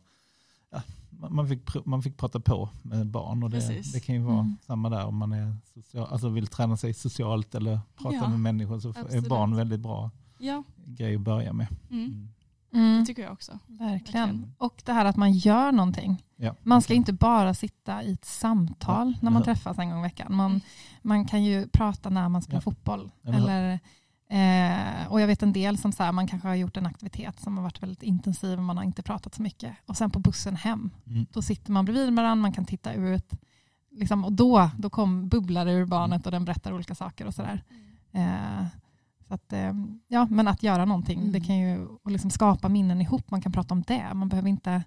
[0.70, 4.38] ja, man, fick, man fick prata på med barn och det, det kan ju vara
[4.40, 4.56] Mm.
[4.66, 8.40] samma där om man är social, alltså vill träna sig socialt eller prata Ja, med
[8.40, 9.28] människor så är absolut.
[9.28, 11.66] barn väldigt bra Ja, grej att börja med.
[11.90, 12.28] mm.
[12.74, 12.86] Mm.
[12.86, 13.00] Mm.
[13.00, 13.58] det tycker jag också.
[13.66, 13.90] Verkligen.
[14.28, 14.54] Verkligen.
[14.58, 16.22] Och det här att man gör någonting.
[16.36, 16.54] Ja.
[16.62, 20.02] Man ska inte bara sitta i ett samtal Ja, när man träffas en gång i
[20.02, 20.34] veckan.
[20.36, 20.60] Man,
[21.02, 22.60] man kan ju prata när man spelar Ja.
[22.62, 23.10] fotboll.
[23.24, 23.72] Eller
[24.30, 27.40] eh, och jag vet en del som så här, man kanske har gjort en aktivitet
[27.40, 29.76] som har varit väldigt intensiv och man har inte pratat så mycket.
[29.86, 31.26] Och sen på bussen hem, Mm.
[31.32, 33.30] då sitter man bredvid varandra, man kan titta ut.
[33.90, 37.62] Liksom, och då, då kom bubblare ur barnet och den berättar olika saker och sådär.
[38.12, 38.64] Eh,
[39.32, 39.72] så att, eh,
[40.08, 41.32] ja, men att göra någonting, Mm.
[41.32, 43.30] det kan ju och liksom skapa minnen ihop.
[43.30, 44.14] Man kan prata om det.
[44.14, 44.82] Man behöver inte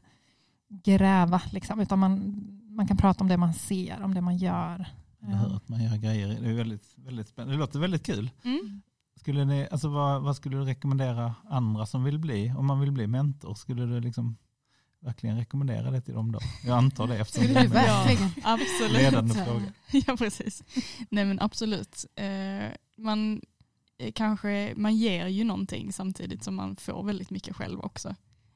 [0.83, 2.35] gräva, liksom, utan man,
[2.69, 4.85] man kan prata om det man ser, om det man gör.
[5.23, 5.55] Eller hur?
[5.55, 6.27] Att man gör grejer.
[6.41, 7.53] Det, är väldigt, väldigt spännande.
[7.55, 8.29] det låter väldigt kul.
[8.43, 8.81] Mm.
[9.19, 12.91] Skulle ni, alltså vad, vad skulle du rekommendera andra som vill bli, om man vill
[12.91, 14.37] bli mentor, skulle du liksom
[14.99, 16.39] verkligen rekommendera det till dem då?
[16.65, 18.29] Jag antar det eftersom det är en?
[18.43, 18.91] Absolut.
[18.91, 19.65] ledande fråga.
[20.07, 20.63] Ja, precis.
[21.09, 22.05] Nej men absolut.
[22.15, 23.41] Eh, man
[24.15, 28.15] kanske, man ger ju någonting samtidigt som man får väldigt mycket själv också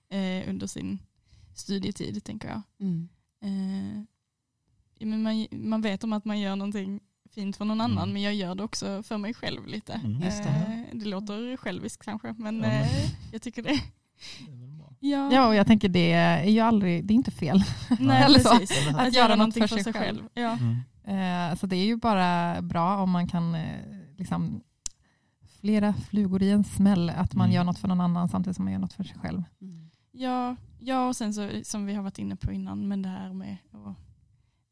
[0.10, 1.00] eh, under sin
[1.56, 2.62] studietid tänker jag.
[2.80, 3.10] Mm.
[3.42, 4.04] Eh,
[5.08, 7.00] men man, man vet om att man gör någonting
[7.34, 8.14] fint för någon annan Mm.
[8.14, 9.94] men jag gör det också för mig själv lite.
[9.94, 10.22] Mm.
[10.22, 10.50] Just det.
[10.92, 13.82] Eh, det låter själviskt kanske men, Ja, men- eh, jag tycker det.
[15.00, 17.64] Ja, Ja, och jag tänker det är ju aldrig, det är inte fel.
[18.00, 18.88] nej, precis.
[18.88, 20.24] Att, Att göra någonting något för sig själv.
[20.34, 20.58] Ja.
[20.58, 21.52] Mm.
[21.52, 23.80] Eh, så det är ju bara bra om man kan eh,
[24.18, 24.62] liksom,
[25.60, 27.56] flera flugor i en smäll, att man Mm.
[27.56, 29.44] gör något för någon annan samtidigt som man gör något för sig själv.
[29.62, 29.90] Mm.
[30.12, 33.34] Ja, ja, och sen så som vi har varit inne på innan, men det här
[33.34, 33.96] med att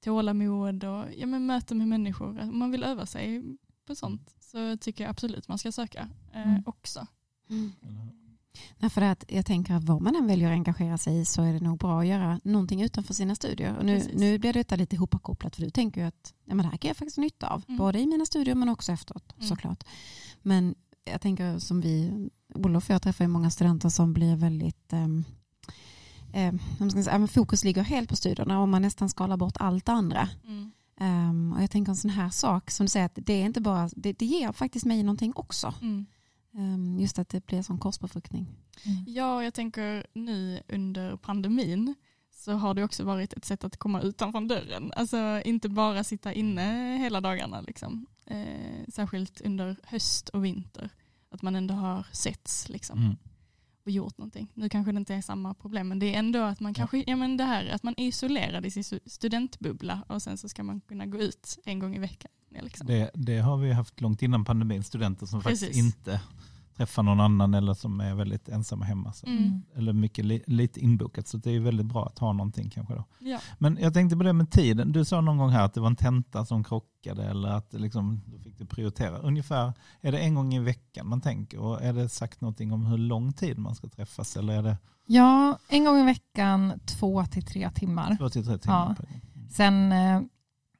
[0.04, 2.40] tålamod och ja, men möte med människor.
[2.42, 3.44] Om man vill öva sig
[3.86, 6.64] på sånt så tycker jag absolut man ska söka eh, Mm.
[6.66, 7.08] också.
[8.78, 11.42] Nej, för att jag tänker att vad man än väljer att engagera sig i så
[11.44, 13.78] är det nog bra att göra någonting utanför sina studier.
[13.78, 14.20] Och nu, Precis.
[14.20, 16.88] nu blir detta lite ihopkopplat för du tänker ju att ja, men det här kan
[16.88, 17.64] jag faktiskt nytta av.
[17.68, 17.78] Mm.
[17.78, 19.48] Både i mina studier men också efteråt Mm.
[19.48, 19.84] såklart.
[20.42, 20.76] Men
[21.12, 24.94] jag tänker som vi, Olof och jag träffar ju många studenter som blir väldigt
[26.90, 30.30] ska jag säga, fokus ligger helt på studierna och man nästan skalar bort allt andra.
[30.44, 30.72] Mm.
[31.00, 33.62] Ehm, och jag tänker en sån här sak som du säger att det är inte
[33.62, 35.74] bara, det, det ger faktiskt mig någonting också.
[35.82, 36.06] Mm.
[36.58, 38.48] Ehm, just att det blir som korsbefruktning.
[39.08, 41.96] Ja, jag tänker nu under pandemin
[42.36, 44.92] så har det också varit ett sätt att komma utanför dörren.
[44.96, 47.62] Alltså inte bara sitta inne hela dagarna.
[47.62, 48.06] Liksom.
[48.26, 50.90] Eh, särskilt under höst och vinter.
[51.30, 53.16] Att man ändå har setts liksom, Mm.
[53.86, 54.48] och gjort någonting.
[54.54, 57.16] Nu kanske det inte är samma problem men det är ändå att man kanske, ja
[57.16, 60.64] men det här att man är isolerad i sin stu- studentbubbla och sen så ska
[60.64, 62.32] man kunna gå ut en gång i veckan.
[62.50, 62.88] ja, Liksom.
[62.88, 65.78] Det, det har vi haft långt innan pandemin, studenter som faktiskt Precis.
[65.86, 66.22] inte
[66.78, 69.14] träffa någon annan eller som är väldigt ensamma hemma.
[69.14, 69.28] Så.
[69.28, 69.62] Mm.
[69.76, 73.04] Eller mycket li, lite inbokat så det är väldigt bra att ha någonting kanske då.
[73.20, 73.40] Ja.
[73.58, 74.92] Men jag tänkte på det med tiden.
[74.92, 78.22] Du sa någon gång här att det var en tenta som krockade eller att liksom,
[78.26, 79.18] då fick du prioritera.
[79.18, 82.86] Ungefär, är det en gång i veckan man tänker och är det sagt någonting om
[82.86, 84.78] hur lång tid man ska träffas eller är det
[85.10, 88.18] Ja, en gång i veckan två till tre timmar.
[88.20, 88.96] två till tre timmar?
[89.00, 89.06] Ja.
[89.36, 89.50] Mm.
[89.50, 90.22] Sen, eh,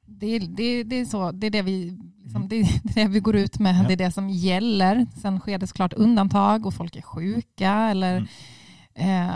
[0.08, 3.20] det, det, det är så, det är det vi, liksom, det, det är det vi
[3.20, 3.82] går ut med, Mm.
[3.82, 3.88] Ja.
[3.88, 5.06] det är det som gäller.
[5.22, 8.28] Sen sker det såklart undantag och folk är sjuka eller
[8.94, 9.28] Mm.
[9.28, 9.34] eh,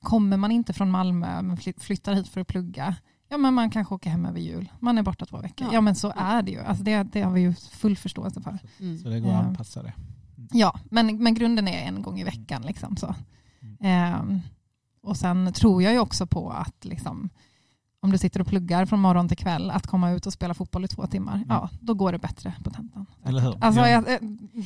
[0.00, 2.96] kommer man inte från Malmö men fly- flyttar hit för att plugga,
[3.28, 4.72] ja men man kanske åker hem över jul.
[4.80, 5.66] Man är borta två veckor.
[5.66, 5.74] Ja.
[5.74, 6.60] Ja, men så är det ju.
[6.60, 8.58] Alltså det, det har vi ju full förståelse för.
[8.80, 8.98] Mm.
[8.98, 9.92] Så det går att anpassa det.
[10.52, 12.62] Ja, men, men grunden är en gång i veckan.
[12.62, 13.14] Liksom, så.
[13.80, 14.40] Ehm,
[15.02, 17.28] och sen tror jag ju också på att liksom,
[18.02, 20.84] om du sitter och pluggar från morgon till kväll, att komma ut och spela fotboll
[20.84, 23.06] i två timmar, ja, då går det bättre på tentan.
[23.24, 23.56] Eller hur?
[23.64, 23.88] Alltså, Ja.
[23.88, 24.04] jag,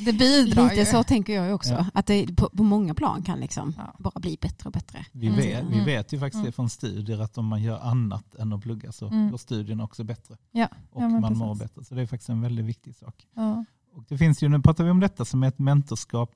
[0.05, 0.85] det bidrar Lite ju.
[0.87, 1.73] så tänker jag ju också.
[1.73, 1.87] Ja.
[1.95, 3.95] Att det på, på många plan kan liksom Ja.
[3.99, 5.07] bara bli bättre och bättre.
[5.13, 5.37] Vi, Mm.
[5.39, 5.85] vet, vi Mm.
[5.85, 6.47] vet ju faktiskt Mm.
[6.47, 9.31] det från studier att om man gör annat än att plugga så Mm.
[9.31, 10.37] går studien också bättre.
[10.53, 10.69] Ja.
[10.91, 11.63] Och man mår precis.
[11.75, 11.85] bättre.
[11.85, 13.27] Så det är faktiskt en väldigt viktig sak.
[13.35, 13.65] Ja.
[13.93, 16.31] Och det finns ju, nu pratar vi om detta som är ett mentorskap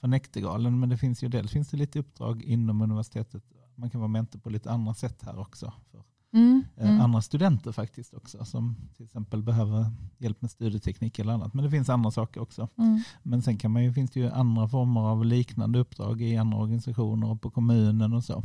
[0.00, 3.42] för Näktergalen, men det finns ju dels finns det lite uppdrag inom universitetet.
[3.74, 5.72] Man kan vara mentor på lite andra sätt här också.
[5.90, 6.02] För
[6.36, 6.64] Mm.
[6.76, 7.00] eh, Mm.
[7.00, 9.86] andra studenter faktiskt också, som till exempel behöver
[10.18, 11.54] hjälp med studieteknik eller annat.
[11.54, 12.68] Men det finns andra saker också.
[12.78, 13.00] Mm.
[13.22, 16.58] Men sen kan man ju, finns det ju andra former av liknande uppdrag i andra
[16.58, 18.42] organisationer och på kommunen och så.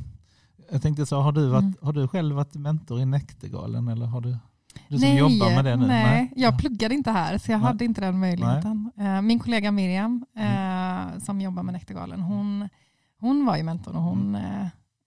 [0.71, 1.73] Jag tänkte så, har du, varit, Mm.
[1.82, 4.38] har du själv varit mentor i Näktergalen eller har du,
[4.89, 5.88] du som nej, jobbar med det nu?
[5.88, 6.58] Nej, jag Ja.
[6.58, 7.67] pluggade inte här så jag Nej.
[7.67, 8.91] hade inte den möjligheten.
[8.97, 12.69] Eh, Min kollega Miriam eh, som jobbar med Näktergalen, hon,
[13.19, 14.36] hon var ju mentor och hon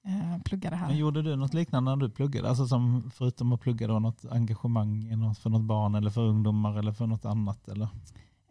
[0.06, 0.86] eh, här.
[0.88, 2.48] Men gjorde du något liknande när du pluggade?
[2.48, 6.92] Alltså som förutom att plugga då något engagemang för något barn eller för ungdomar eller
[6.92, 7.68] för något annat?
[7.68, 7.88] Eller?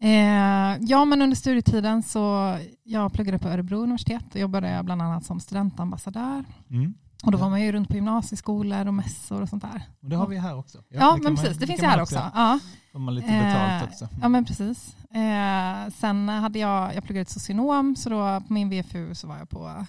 [0.01, 5.25] Eh, ja, men under studietiden så jag pluggade på Örebro universitet och jobbade bland annat
[5.25, 6.43] som studentambassadör.
[6.69, 6.93] Mm.
[7.23, 7.41] Och då Ja.
[7.43, 9.83] var man ju runt på gymnasieskolor och mässor och sånt där.
[10.01, 10.77] Och det har vi här också.
[10.77, 11.57] Ja, det kan men man- precis.
[11.57, 12.15] Det, finns ju här också.
[12.33, 12.59] Ja.
[12.91, 14.07] Får man lite betalt Eh, också.
[14.21, 14.95] Ja, men precis.
[15.11, 19.37] Eh, sen hade jag, jag pluggade till socionom, så då på min VFU så var
[19.37, 19.85] jag på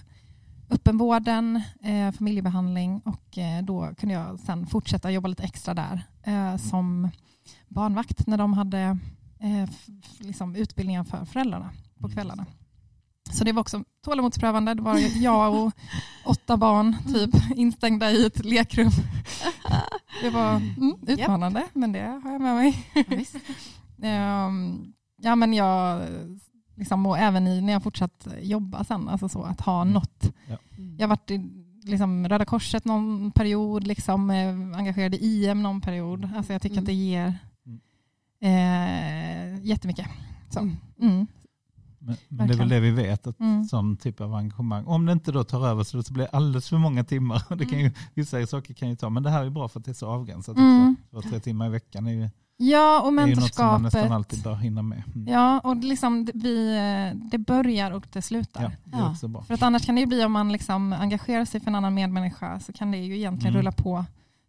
[0.69, 6.57] öppenvården, eh, familjebehandling och eh, då kunde jag sen fortsätta jobba lite extra där eh,
[6.57, 7.09] som
[7.67, 8.79] barnvakt när de hade
[9.39, 9.69] eh,
[10.19, 12.15] liksom utbildningar för föräldrarna på Mm.
[12.15, 12.45] kvällarna.
[13.31, 14.73] Så det var också tålamodsprövande.
[14.73, 15.71] Det var jag och
[16.25, 18.91] åtta barn typ instängda i ett lekrum.
[20.21, 22.87] Det var mm, utmanande, men det har jag med mig.
[23.07, 23.35] Visst.
[24.01, 26.01] Ehm, ja, men jag,
[26.75, 29.93] liksom, och även i, när jag fortsatt jobba sen, alltså så att ha Mm.
[29.93, 30.33] något.
[30.47, 30.95] Mm.
[30.97, 31.49] Jag har varit i
[31.83, 36.29] liksom, Röda Korset någon period, liksom, eh, engagerad i IM någon period.
[36.35, 36.83] Alltså jag tycker Mm.
[36.83, 39.55] att det ger Mm.
[39.55, 40.07] eh, jättemycket.
[40.49, 40.59] Så.
[40.59, 40.75] Mm.
[41.01, 41.27] Mm.
[41.99, 43.63] Men, men det är väl det vi vet, att Mm.
[43.65, 46.77] sån typ av engagemang, om det inte då tar över så det blir alldeles för
[46.77, 47.43] många timmar.
[47.57, 49.85] Det kan ju, vissa saker kan ju ta, men det här är bra för att
[49.85, 50.95] det är så avgränsat Mm.
[51.11, 51.21] också.
[51.21, 54.01] Två, tre timmar i veckan är ju, Ja, och är ju något som man nästan
[54.01, 54.11] mentorskapet.
[54.11, 55.03] alltid bör hinna med.
[55.15, 55.27] Mm.
[55.33, 56.75] Ja, och liksom, det- vi,
[57.11, 58.63] eh, det börjar och det slutar.
[58.63, 59.11] Ja, det är Ja.
[59.11, 59.41] också bra.
[59.43, 61.93] För att annars kan det ju bli om man liksom engagerar sig för en annan
[61.93, 63.59] medmänniska så kan det ju egentligen Mm.
[63.61, 64.05] rulla på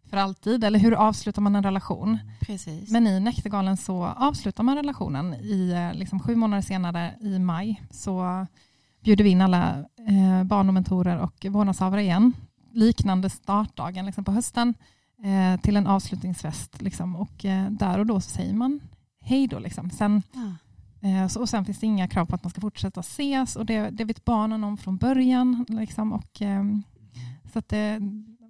[0.09, 0.63] för alltid.
[0.63, 2.17] Eller hur avslutar man en relation?
[2.41, 2.89] Precis.
[2.91, 7.81] Men i Näktergalen så avslutar man relationen i eh, liksom sju månader senare i maj
[7.91, 8.45] så
[9.03, 9.69] bjuder vi in alla
[10.09, 12.33] eh, barn och mentorer och vårdnadshavare igen.
[12.71, 14.73] Liknande startdagen liksom på hösten
[15.23, 16.81] eh, till en avslutningsfest.
[16.81, 17.15] Liksom.
[17.15, 18.79] Och eh, där och då så säger man
[19.21, 19.59] hej då.
[19.59, 19.89] Liksom.
[19.89, 21.09] Sen, ja.
[21.09, 23.65] eh, så, och sen finns det inga krav på att man ska fortsätta ses och
[23.65, 25.65] det, det vet barnen om från början.
[25.69, 26.83] Liksom, och, ehm,
[27.53, 27.99] så att det,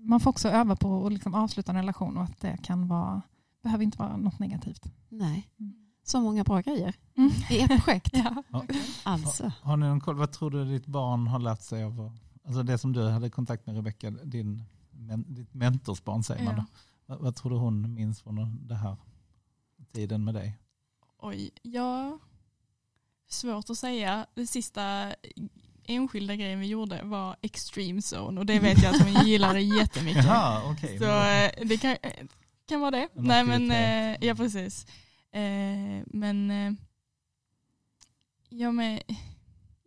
[0.01, 3.21] man får också öva på att liksom avsluta en relation och att det kan vara,
[3.63, 4.85] behöver inte vara något negativt.
[5.09, 5.49] Nej.
[5.59, 5.73] Mm.
[6.03, 7.31] Så många bra grejer Mm.
[7.49, 8.13] i ett projekt.
[8.51, 8.63] Ja.
[9.03, 9.51] Alltså.
[9.61, 12.77] Har ni någon koll, vad tror du ditt barn har lärt sig av, alltså det
[12.77, 14.63] som du hade kontakt med Rebecka, din,
[15.27, 16.55] ditt mentorsbarn säger man.
[16.57, 16.65] Ja.
[17.05, 18.97] Vad, vad tror du hon minns från det här
[19.93, 20.57] tiden med dig?
[21.17, 22.19] Oj, ja.
[23.27, 24.25] Svårt att säga.
[24.33, 25.13] Det sista
[25.83, 30.25] enskilda grejen vi gjorde var Extreme Zone och det vet jag att hon gillade jättemycket.
[30.25, 30.97] Jaha, okej.
[30.99, 32.25] Så eh, det kan, eh,
[32.67, 33.09] kan vara det.
[33.13, 34.87] Nej men, eh, ja precis.
[36.05, 36.51] Men
[38.49, 38.99] ja, men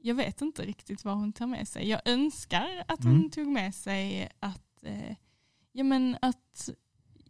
[0.02, 1.88] jag vet inte riktigt vad hon tar med sig.
[1.88, 3.30] Jag önskar att hon Mm.
[3.30, 5.16] tog med sig att, eh,
[5.72, 6.70] ja, men att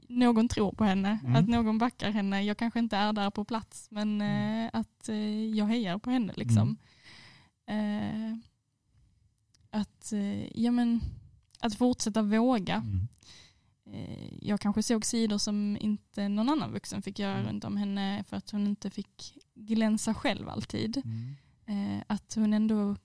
[0.08, 1.36] någon tror på henne, Mm.
[1.36, 2.42] att någon backar henne.
[2.44, 4.64] Jag kanske inte är där på plats men Mm.
[4.64, 6.32] eh, att eh, jag hejar på henne.
[6.36, 6.76] Liksom.
[7.66, 8.36] Eh,
[9.70, 11.00] att, eh, ja, men,
[11.60, 12.74] att fortsätta våga.
[12.74, 13.08] Mm.
[13.92, 17.46] Eh, jag kanske såg sidor som inte någon annan vuxen fick göra Mm.
[17.46, 21.02] runt om henne för att hon inte fick glänsa själv alltid.
[21.04, 22.00] Mm.
[22.06, 22.96] Att hon ändå,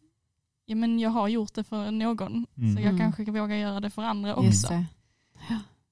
[0.66, 2.76] ja men jag har gjort det för någon Mm.
[2.76, 3.00] så jag Mm.
[3.00, 4.68] kanske vågar göra det för andra också.
[4.68, 4.86] det.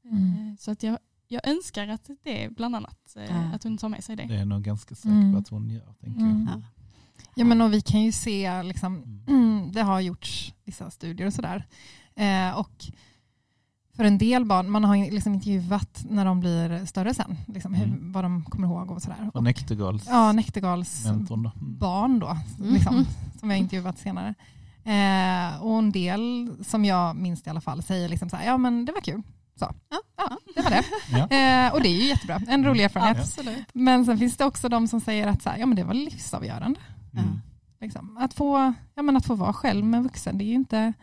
[0.06, 0.50] Mm.
[0.52, 3.56] Eh, Så att jag, jag önskar att det är bland annat, eh, Ja.
[3.56, 4.24] att hon tar med sig det.
[4.26, 5.34] Det är nog ganska säkert Mm.
[5.34, 5.94] på att hon gör.
[6.02, 6.50] Tänker Mm.
[6.52, 6.60] jag.
[6.60, 6.62] Ja.
[7.36, 9.24] Ja, men och vi kan ju se, liksom, Mm.
[9.28, 11.68] mm, det har gjorts vissa studier och sådär.
[12.16, 12.86] Eh, och
[13.96, 17.86] för en del barn, man har liksom intervjuat när de blir större sen, liksom, hur,
[17.88, 18.12] Mm.
[18.12, 19.32] vad de kommer ihåg och sådär.
[19.34, 21.06] Och Näktergals Ja, Näktergals
[21.56, 22.74] barn då, Mm.
[22.74, 23.06] liksom,
[23.40, 24.34] som jag intervjuat senare.
[24.84, 28.58] Eh, och en del, som jag minns i alla fall, säger liksom så här, ja
[28.58, 29.22] men det var kul.
[29.60, 29.74] Så.
[29.90, 30.02] Ja.
[30.18, 30.84] Ja, det var det.
[31.12, 31.18] Ja.
[31.18, 33.20] Eh, och det är ju jättebra, en rolig erfarenhet.
[33.20, 33.68] Absolut.
[33.74, 35.94] Men sen finns det också de som säger att så här, ja, men det var
[35.94, 36.80] livsavgörande.
[37.14, 37.42] Mm.
[37.82, 38.18] Liksom.
[38.18, 40.94] Att, få, ja, men att få vara själv med en vuxen, det är ju inte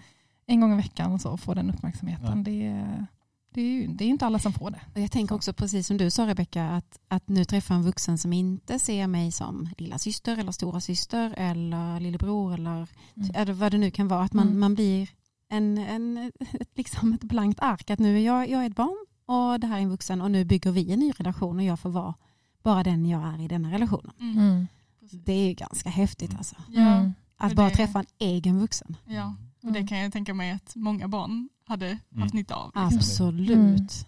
[0.46, 2.44] en gång i veckan och så få den uppmärksamheten.
[2.44, 3.06] Det är,
[3.54, 4.80] det, är ju, det är inte alla som får det.
[4.94, 8.18] Och jag tänker också precis som du sa Rebecka, att, att nu träffa en vuxen
[8.18, 12.86] som inte ser mig som lilla syster eller stora syster eller lillebror eller,
[13.16, 13.30] Mm.
[13.34, 14.22] eller vad det nu kan vara.
[14.24, 14.60] Att man, Mm.
[14.60, 15.10] man blir
[15.48, 16.16] en, en,
[16.50, 17.90] ett, liksom ett blankt ark.
[17.90, 20.30] Att nu är jag, jag är ett barn och det här är en vuxen och
[20.30, 22.14] nu bygger vi en ny relation och jag får vara
[22.62, 24.12] bara den jag är i denna relationen.
[24.20, 24.66] Mm.
[25.00, 25.20] Precis.
[25.24, 26.38] Det är ju ganska häftigt Mm.
[26.38, 26.56] alltså.
[26.68, 27.12] Ja, Mm.
[27.36, 28.96] Att bara det- träffa en egen vuxen.
[29.04, 29.86] ja, och det Mm.
[29.88, 32.22] kan jag tänka mig att många barn hade Mm.
[32.22, 32.70] haft nytta av.
[32.74, 34.06] Absolut.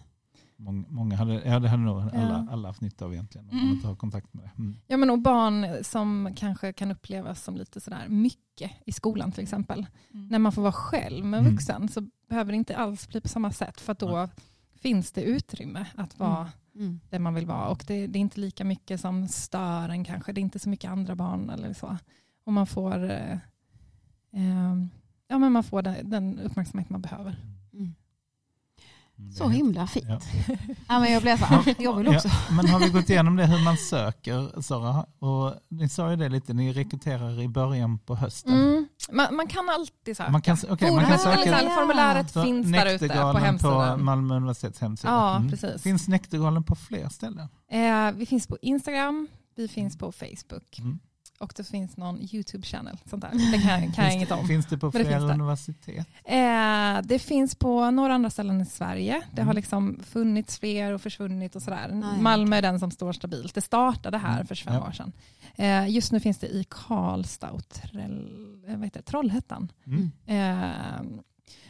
[0.55, 2.47] Många, många hade, ja, det hade nog alla, Ja.
[2.51, 3.49] alla haft nytta av egentligen.
[3.49, 3.65] Om Mm.
[3.67, 4.51] man inte har kontakt med det.
[4.57, 4.75] Mm.
[4.87, 9.43] Ja, men och barn som kanske kan upplevas som lite sådär mycket i skolan till
[9.43, 9.85] exempel.
[10.13, 10.27] Mm.
[10.27, 11.55] När man får vara själv med en Mm.
[11.55, 14.29] vuxen så behöver det inte alls bli på samma sätt för att då
[14.75, 16.99] finns det utrymme att vara Mm.
[17.09, 20.31] där man vill vara och det, det är inte lika mycket som stör en kanske.
[20.33, 21.97] Det är inte så mycket andra barn eller så.
[22.45, 23.33] Och man får, eh,
[24.33, 24.75] eh,
[25.27, 27.35] ja, men man får den, den uppmärksamhet man behöver.
[29.19, 29.31] Mm.
[29.33, 30.05] Så himla fint.
[30.09, 30.19] Ja.
[30.87, 30.99] Ja.
[30.99, 32.27] men jag blev så här, jag vill också.
[32.27, 35.05] Ja, men har vi gått igenom det hur man söker, Sara?
[35.19, 38.53] Och ni sa ju det lite, ni rekryterar i början på hösten.
[38.53, 38.87] Mm.
[39.11, 40.31] Man, man kan alltid söka.
[40.31, 43.39] Man kan, okay, man kan söka här, Formuläret så finns där ute på Näktergalen på,
[43.45, 44.03] hemsidan.
[44.03, 45.13] Malmö universitets hemsida.
[45.13, 45.49] Ja, Mm.
[45.51, 45.81] precis.
[45.83, 47.47] Finns Näktergalen på fler ställen?
[47.71, 50.99] Eh, vi finns på Instagram, vi finns på Facebook Mm.
[51.43, 52.97] Och det finns någon YouTube-channel.
[53.09, 53.31] Sånt där.
[53.51, 54.47] Det kan, kan jag finns, inget det, om.
[54.47, 55.33] finns det på Men det finns det.
[55.33, 56.07] universitet?
[56.25, 59.21] Eh, det finns på några andra ställen i Sverige.
[59.31, 59.55] Det har Mm.
[59.55, 61.89] liksom funnits fler och försvunnit och sådär.
[62.03, 62.21] ja.
[62.21, 63.55] Malmö är den som står stabilt.
[63.55, 64.47] Det startade här Mm.
[64.47, 64.87] för 25 Ja.
[64.87, 65.11] år sedan.
[65.55, 68.27] Eh, just nu finns det i Karlstad och Trell,
[68.67, 69.03] eh, vad heter det?
[69.05, 69.71] Trollhättan.
[69.85, 70.11] Mm.
[70.25, 71.01] Eh,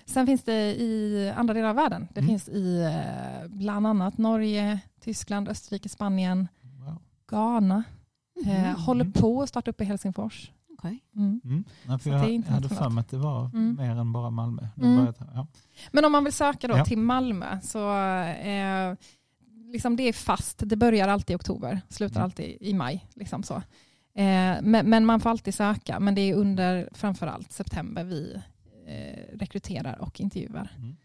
[0.06, 2.08] sen finns det i andra delar av världen.
[2.14, 2.28] Det Mm.
[2.30, 6.98] finns i eh, bland annat Norge, Tyskland, Österrike, Spanien, Wow.
[7.30, 7.84] Ghana.
[8.46, 8.76] Eh, Mhm.
[8.76, 10.52] håller på att starta upp i Helsingfors.
[10.78, 11.04] Okej.
[11.16, 11.42] Mm.
[11.44, 11.64] Mm.
[11.88, 13.76] Ja, Så det är jag, jag hade för mig att det var Mm.
[13.76, 14.68] mer än bara Malmö.
[14.78, 14.96] Mm.
[14.96, 15.48] började, ja.
[15.92, 16.86] Men om man vill söka då Ja.
[16.86, 18.96] till Malmö så eh,
[19.72, 20.62] liksom det är fast.
[20.66, 22.24] Det börjar alltid i oktober, slutar Mm.
[22.24, 23.06] alltid i maj.
[23.14, 23.56] Liksom så.
[24.16, 26.00] Eh, men, men man får alltid söka.
[26.00, 28.36] Men det är under framförallt september vi
[28.88, 30.72] eh, rekryterar och intervjuar.
[30.78, 30.96] Mm.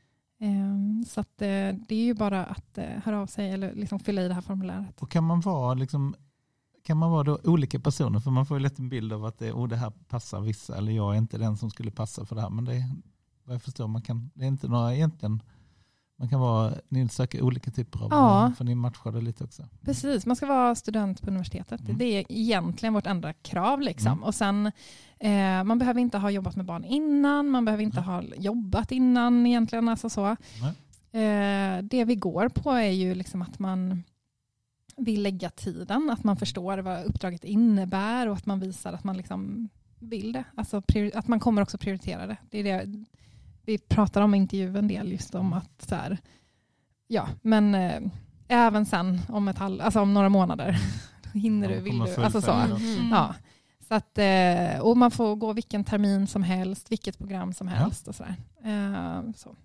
[0.40, 1.48] Eh, så att, eh,
[1.88, 4.40] det är ju bara att eh, höra av sig eller liksom fylla i det här
[4.40, 5.00] formuläret.
[5.02, 6.14] Och kan man vara liksom
[6.88, 8.20] kan man vara då olika personer?
[8.20, 10.76] För man får ju lätt en bild av att det, oh, det här passar vissa
[10.76, 12.50] eller jag är inte den som skulle passa för det här.
[12.50, 12.84] Men det är,
[13.44, 15.42] vad jag förstår, man kan, det är inte några egentligen,
[16.18, 18.52] man kan vara, ni söker olika typer av, Ja.
[18.56, 19.62] för ni matchar det lite också.
[19.80, 21.80] Precis, man ska vara student på universitetet.
[21.80, 21.98] Mm.
[21.98, 23.80] Det är egentligen vårt enda krav.
[23.80, 24.12] Liksom.
[24.12, 24.24] Mm.
[24.24, 24.66] Och sen,
[25.18, 28.06] eh, man behöver inte ha jobbat med barn innan, man behöver inte Nej.
[28.06, 29.88] ha jobbat innan egentligen.
[29.88, 30.26] Alltså så.
[31.12, 34.02] Eh, det vi går på är ju liksom att man
[34.98, 39.16] vill lägga tiden, att man förstår vad uppdraget innebär och att man visar att man
[39.16, 40.44] liksom vill det.
[40.54, 40.82] Alltså
[41.14, 42.36] att man kommer också prioritera det.
[42.50, 43.04] Det är det
[43.64, 46.18] vi pratar om i intervjun en del, just om att så här,
[47.06, 48.00] ja, men eh,
[48.48, 50.78] även sen om, ett halv, alltså om några månader,
[51.32, 52.22] då hinner du, Ja, vill kommer du.
[52.22, 52.52] Alltså så.
[52.52, 53.08] Mm.
[53.10, 53.34] Ja.
[53.88, 58.08] Så att, eh, och man får gå vilken termin som helst, vilket program som helst.
[58.08, 58.34] Och sådär.
[58.64, 59.56] Eh, så.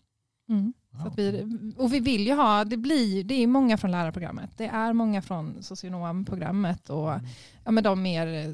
[0.49, 0.73] Mm.
[1.01, 4.57] Så att vi, och vi vill ju ha, det, blir, det är många från lärarprogrammet,
[4.57, 7.25] det är många från socionomprogrammet och Mm.
[7.65, 8.53] ja, men de mer eh,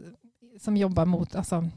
[0.60, 1.70] som jobbar mot, alltså,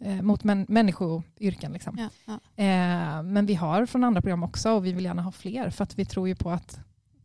[0.00, 1.72] eh, mot män, människoyrken.
[1.72, 1.98] Liksom.
[1.98, 2.62] Ja, ja.
[2.64, 5.82] Eh, men vi har från andra program också och vi vill gärna ha fler för
[5.82, 6.78] att vi tror ju på att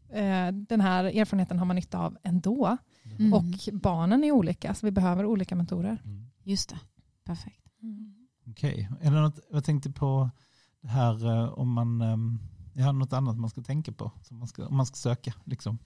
[0.09, 2.77] eh, den här erfarenheten har man nytta av ändå.
[3.19, 3.33] Mm.
[3.33, 6.01] Och barnen är olika så vi behöver olika mentorer.
[6.05, 6.29] Mm.
[6.43, 6.79] Just det,
[7.25, 7.65] perfekt.
[8.49, 10.29] Okej, är det något, jag tänkte på
[10.81, 12.39] det här eh, om man, ehm,
[12.73, 15.33] jag har något annat man ska tänka på som man ska, om man ska söka.
[15.43, 15.77] Liksom.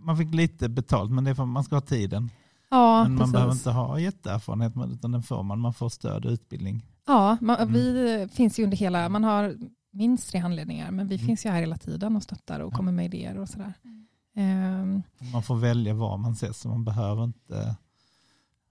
[0.00, 2.30] Man fick lite betalt men det är för att man ska ha tiden.
[2.70, 3.32] Ja, men man precis.
[3.32, 5.60] behöver inte ha jätteerfarenhet utan den får man.
[5.60, 6.86] Man får stöd och utbildning.
[7.06, 7.72] Ja, man, Mm.
[7.72, 9.56] vi finns ju under hela, man har
[9.92, 11.26] minst tre handledningar men vi Mm.
[11.26, 12.76] finns ju här hela tiden och stöttar och Ja.
[12.76, 13.72] kommer med idéer och sådär.
[13.84, 14.06] Mm.
[14.36, 17.76] Ehm, Man får välja var man ses så man behöver inte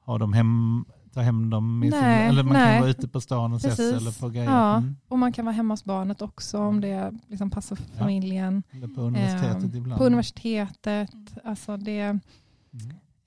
[0.06, 1.84] ha dem hem ta hem dem?
[1.84, 2.72] I sin, Nej, eller man nej.
[2.74, 4.52] kan vara ute på stan och ses eller på grejer?
[4.52, 4.78] Ja.
[4.78, 4.96] Mm.
[5.08, 8.00] Och man kan vara hemma hos barnet också om det liksom passar för Ja.
[8.00, 8.64] familjen.
[8.72, 9.98] Eller på universitetet Eh, ibland?
[10.00, 11.10] På universitetet.
[11.44, 12.20] Alltså det,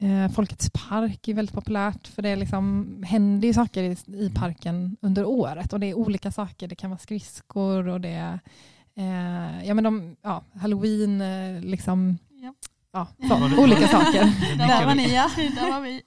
[0.01, 0.25] Mm.
[0.25, 4.97] eh, Folkets park är väldigt populärt för det liksom, händer ju saker i, i parken
[5.01, 5.73] under året.
[5.73, 6.69] Och det är olika saker.
[6.69, 8.41] Det kan vara skridskor och det är
[8.97, 12.55] eh, ja, men de, ja, halloween, eh, liksom, Ja.
[12.93, 14.33] ja, så, olika saker.
[14.59, 15.31] Där var ni ja.
[15.37, 16.03] Där var vi.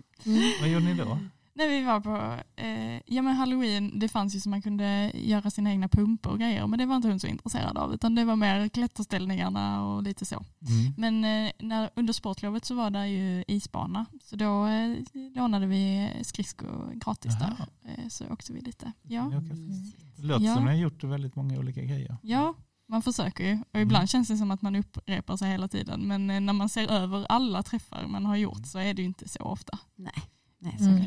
[0.61, 1.17] Vad gjorde ni då?
[1.57, 5.49] När vi var på eh, ja, men halloween, det fanns ju så man kunde göra
[5.51, 8.25] sina egna pumpor och grejer, men det var inte hon så intresserad av, utan det
[8.25, 10.35] var mer klätterställningarna och lite så.
[10.35, 10.93] Mm.
[10.97, 14.95] Men eh, när, under sportlovet så var det ju isbana, så då eh,
[15.35, 17.55] lånade vi skridskor gratis Jaha.
[17.83, 17.91] där.
[18.03, 18.91] Eh, så åkte vi lite.
[19.01, 19.29] Ja.
[19.31, 19.93] Ja, okej.
[20.17, 20.55] Det låter Ja.
[20.55, 22.17] som ni har gjort väldigt många olika grejer.
[22.21, 22.53] ja,
[22.89, 23.59] man försöker ju.
[23.73, 24.07] Och ibland Mm.
[24.07, 27.25] känns det som att man upprepar sig hela tiden, men eh, när man ser över
[27.29, 29.79] alla träffar man har gjort så är det ju inte så ofta.
[29.95, 30.13] Nej,
[30.59, 30.97] nej Mm.
[30.97, 31.06] såklart.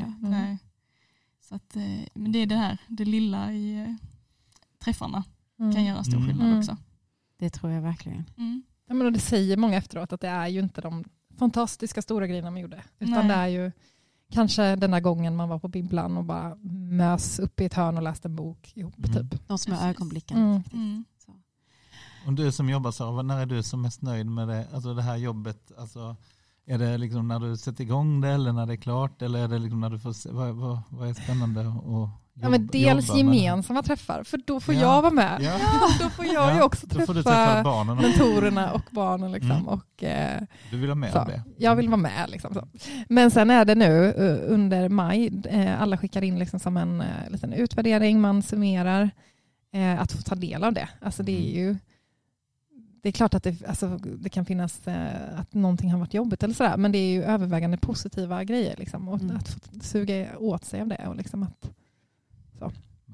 [1.71, 3.93] Att, eh, men det är det här, det lilla i eh,
[4.83, 5.23] träffarna
[5.59, 5.73] Mm.
[5.75, 6.27] kan göra stor Mm.
[6.27, 6.59] skillnad Mm.
[6.59, 6.77] också.
[7.37, 8.23] Det tror jag verkligen.
[8.37, 8.63] Mm.
[8.87, 11.03] Ja, men och det säger många efteråt att det är ju inte de
[11.37, 12.83] fantastiska stora grejerna man gjorde.
[12.99, 13.27] Utan Nej.
[13.27, 13.71] det är ju
[14.31, 16.55] kanske den där gången man var på bibblan och bara
[16.91, 18.97] mös upp i ett hörn och läste en bok ihop.
[18.97, 19.29] Mm.
[19.29, 19.47] Typ.
[19.47, 19.87] De små Precis.
[19.89, 20.37] ögonblicken.
[20.37, 20.63] Mm.
[20.73, 21.05] Mm.
[21.25, 21.31] Så.
[22.27, 25.01] Och du som jobbar Sara, när är du som mest nöjd med det, alltså det
[25.01, 25.71] här jobbet?
[25.77, 26.15] Alltså,
[26.73, 29.21] är det liksom när du sätter igång det eller när det är klart?
[29.21, 32.11] Eller är det liksom när du får se, vad, vad, vad är spännande att jobba,
[32.33, 34.81] Ja, men dels gemensamma träffar, för då får Ja.
[34.81, 35.37] jag vara med.
[35.41, 35.51] Ja.
[36.03, 37.97] Då får jag ju också träffa, träffa barnen.
[37.97, 38.07] också.
[38.07, 39.31] mentorerna och barnen.
[39.31, 39.51] Liksom.
[39.51, 39.67] Mm.
[39.67, 40.41] Och, eh,
[40.71, 41.23] Du vill ha med så.
[41.23, 41.43] det?
[41.57, 42.29] Jag vill vara med.
[42.29, 42.67] Liksom, så.
[43.09, 47.01] Men sen är det nu eh, under maj, eh, alla skickar in liksom som en
[47.01, 49.09] eh, liten utvärdering, man summerar,
[49.99, 50.89] att få ta del av det.
[51.01, 51.75] Alltså det är ju
[53.01, 56.43] det är klart att det, alltså, det kan finnas eh, att någonting har varit jobbigt
[56.43, 58.75] eller sådär, men det är ju övervägande positiva grejer.
[58.77, 59.35] Liksom, och Mm.
[59.37, 61.07] Att få suga åt sig av det.
[61.07, 61.69] Och liksom att
[62.59, 62.73] Vad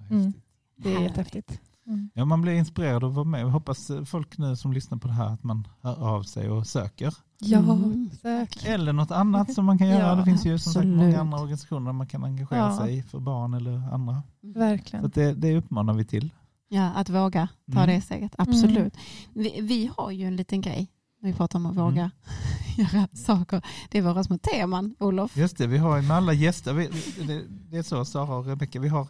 [0.09, 0.33] Mm.
[0.75, 1.59] det är jättehäftigt.
[1.87, 2.09] Mm.
[2.13, 3.41] Ja, man blir inspirerad att vara med.
[3.41, 6.67] Jag hoppas folk nu som lyssnar på det här att man hör av sig och
[6.67, 7.13] söker.
[7.39, 8.09] Ja, Mm.
[8.21, 8.65] sök.
[8.65, 10.07] Eller något annat som man kan göra.
[10.07, 12.77] Ja, det finns ju som sagt många andra organisationer där man kan engagera Ja.
[12.77, 14.23] sig för barn eller andra.
[14.41, 15.05] Så Verkligen.
[15.05, 16.33] att det, det uppmanar vi till.
[16.69, 17.95] Ja, att våga ta Mm.
[17.95, 18.31] det steget.
[18.37, 18.93] Absolut.
[19.33, 20.87] Vi, vi har ju en liten grej
[21.21, 21.83] när vi pratar om att Mm.
[21.85, 22.11] våga
[22.77, 23.61] göra saker.
[23.89, 25.37] Det är våra små teman, Olof.
[25.37, 26.87] Just det, vi har ju med alla gäster, vi,
[27.27, 29.07] det, det är så Sara och Rebecka, vi har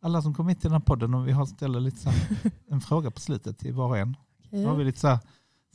[0.00, 2.28] alla som kommer hit till den här podden och vi har ställer lite så här,
[2.70, 4.16] en fråga på slutet till var och en.
[4.50, 5.18] Då har vi lite så här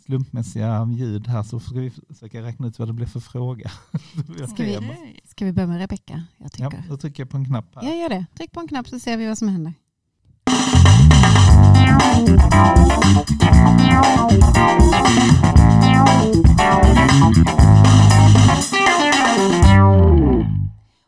[0.05, 3.71] slumpmässiga ljud här så ska vi försöka räkna ut vad det blir för fråga.
[4.53, 5.21] Ska vi-.
[5.25, 6.23] Ska vi börja med Rebecka?
[6.37, 7.83] Jag Ja, då trycker jag på en knapp här.
[7.83, 8.25] Ja, gör det.
[8.37, 9.73] Tryck på en knapp så ser vi vad som händer.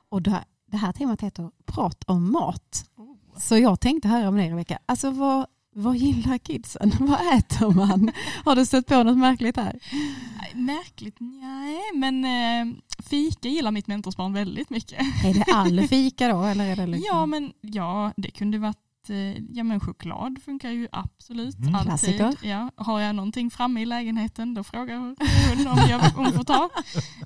[0.09, 2.85] Och det här, det här temat heter Prat om mat.
[3.37, 5.45] Så jag tänkte höra med dig Rebecka, alltså vad,
[5.75, 6.91] vad gillar kidsen?
[6.99, 8.11] Vad äter man?
[8.45, 9.79] Har du stött på något märkligt här?
[10.53, 11.15] Märkligt?
[11.19, 12.75] Nej, men eh,
[13.09, 14.99] fika gillar mitt mentorsbarn väldigt mycket.
[15.25, 16.43] Är det all fika då?
[16.43, 17.17] Eller är det liksom...
[17.17, 18.90] Ja, men ja, det kunde varit
[19.49, 21.75] Ja men choklad funkar ju absolut Mm.
[21.75, 21.87] alltid.
[21.87, 22.33] Klassiker.
[22.41, 25.15] Ja, har jag någonting framme i lägenheten då frågar hon
[25.67, 26.69] om jag, hon får ta.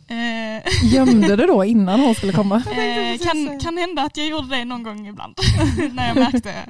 [0.07, 2.55] Eh, Gömde du då innan hon skulle komma?
[2.55, 5.36] eh, kan, kan hända att jag gjorde det någon gång ibland
[5.93, 6.65] när jag märkte eh,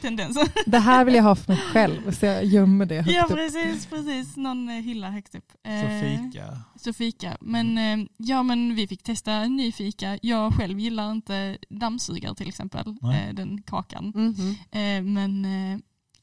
[0.00, 0.46] tendensen.
[0.66, 3.28] Det här vill jag ha för mig själv, så jag gömmer det högt Ja upp.
[3.28, 4.36] precis, precis.
[4.36, 5.52] Någon eh, hylla högst upp.
[5.64, 6.60] Så Eh, fika.
[6.76, 7.36] Så fika.
[7.40, 10.18] Men, eh, ja, men vi fick testa en ny fika.
[10.22, 13.32] Jag själv gillar inte dammsugare till exempel, Nej.
[13.34, 14.12] den kakan.
[14.14, 14.56] Mhm.
[14.70, 15.46] Eh, men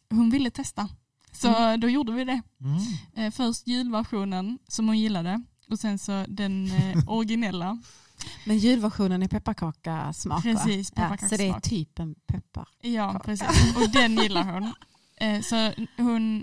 [0.09, 0.89] hon ville testa.
[1.31, 2.41] Så då gjorde vi det.
[3.15, 3.31] Mm.
[3.31, 6.69] Först julversionen som hon gillade och sen så den
[7.07, 7.77] originella.
[8.45, 10.43] Men julversionen är pepparkakasmak?
[10.43, 12.67] Precis, Ja, så det är typ en peppar.
[12.81, 13.75] Ja, precis.
[13.75, 14.73] Och den gillar hon.
[15.17, 16.39] Eh, så hon,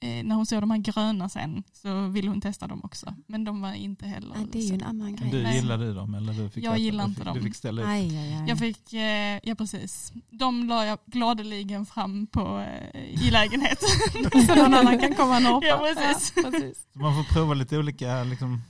[0.00, 3.14] eh, när hon såg de här gröna sen så ville hon testa dem också.
[3.26, 5.30] Men de var inte heller Nej, det är ju en annan grej.
[5.30, 6.14] Du gillar du dem?
[6.14, 7.36] Eller du fick Jag äta- gillar du inte fick, dem.
[7.36, 7.88] Du fick ställa upp.
[7.88, 8.44] Aj, aj, aj.
[8.48, 10.12] Jag fick, eh, ja precis.
[10.30, 13.88] De la jag gladeligen fram på, i lägenheten.
[14.46, 15.66] Så någon annan kan komma och norpa.
[15.66, 16.32] Ja, precis.
[16.36, 16.86] Ja, precis.
[16.92, 18.62] Man får prova lite olika, liksom,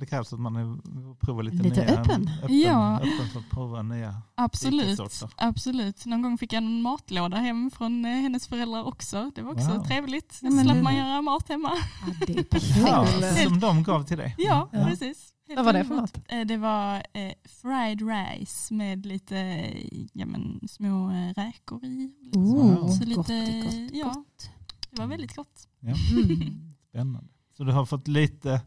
[0.00, 2.00] det krävs att man är, provar lite, Lite nya.
[2.00, 2.30] öppen.
[2.48, 2.96] Ja.
[2.96, 4.22] öppen för att prova nya.
[4.34, 5.00] Absolut,
[5.36, 6.06] absolut.
[6.06, 9.30] Någon gång fick jag en matlåda hem från eh, hennes föräldrar också.
[9.34, 9.84] Det var också Wow.
[9.84, 10.38] trevligt.
[10.42, 11.70] Ja, men Slapp man göra mat hemma.
[12.06, 12.36] Ja, det är
[12.86, 13.48] Ja, perfekt.
[13.48, 14.34] som de gav till dig.
[14.38, 14.84] Ja, Ja.
[14.84, 15.32] precis.
[15.48, 16.18] Helt Vad var det för mat?
[16.28, 17.32] Eh, Det var eh,
[17.62, 22.10] fried rice med lite eh, ja, men, små räkor i.
[22.34, 22.88] Wow.
[22.88, 24.50] Så gott, lite, gott, ja, gott.
[24.90, 25.68] det var väldigt gott.
[25.80, 25.94] Ja.
[26.12, 26.74] Mm.
[26.88, 27.28] Spännande.
[27.56, 28.60] Så du har fått lite,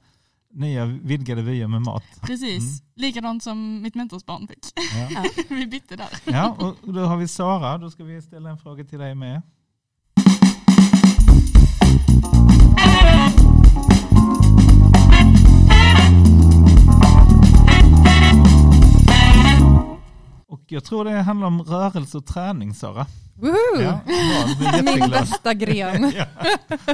[0.54, 2.04] nya vidgade vyer med mat.
[2.22, 4.66] Precis, likadant som mitt mentorsbarn fick.
[5.14, 5.24] Ja.
[5.49, 6.08] vi bytte där.
[6.26, 9.41] Ja, och då har vi Sara, då ska vi ställa en fråga till dig med.
[20.47, 23.06] Och jag tror det handlar om rörelse och träning, Sara.
[23.36, 23.82] Woho!
[23.82, 23.99] Ja,
[24.84, 26.12] Min bästa gren.
[26.16, 26.26] Ja.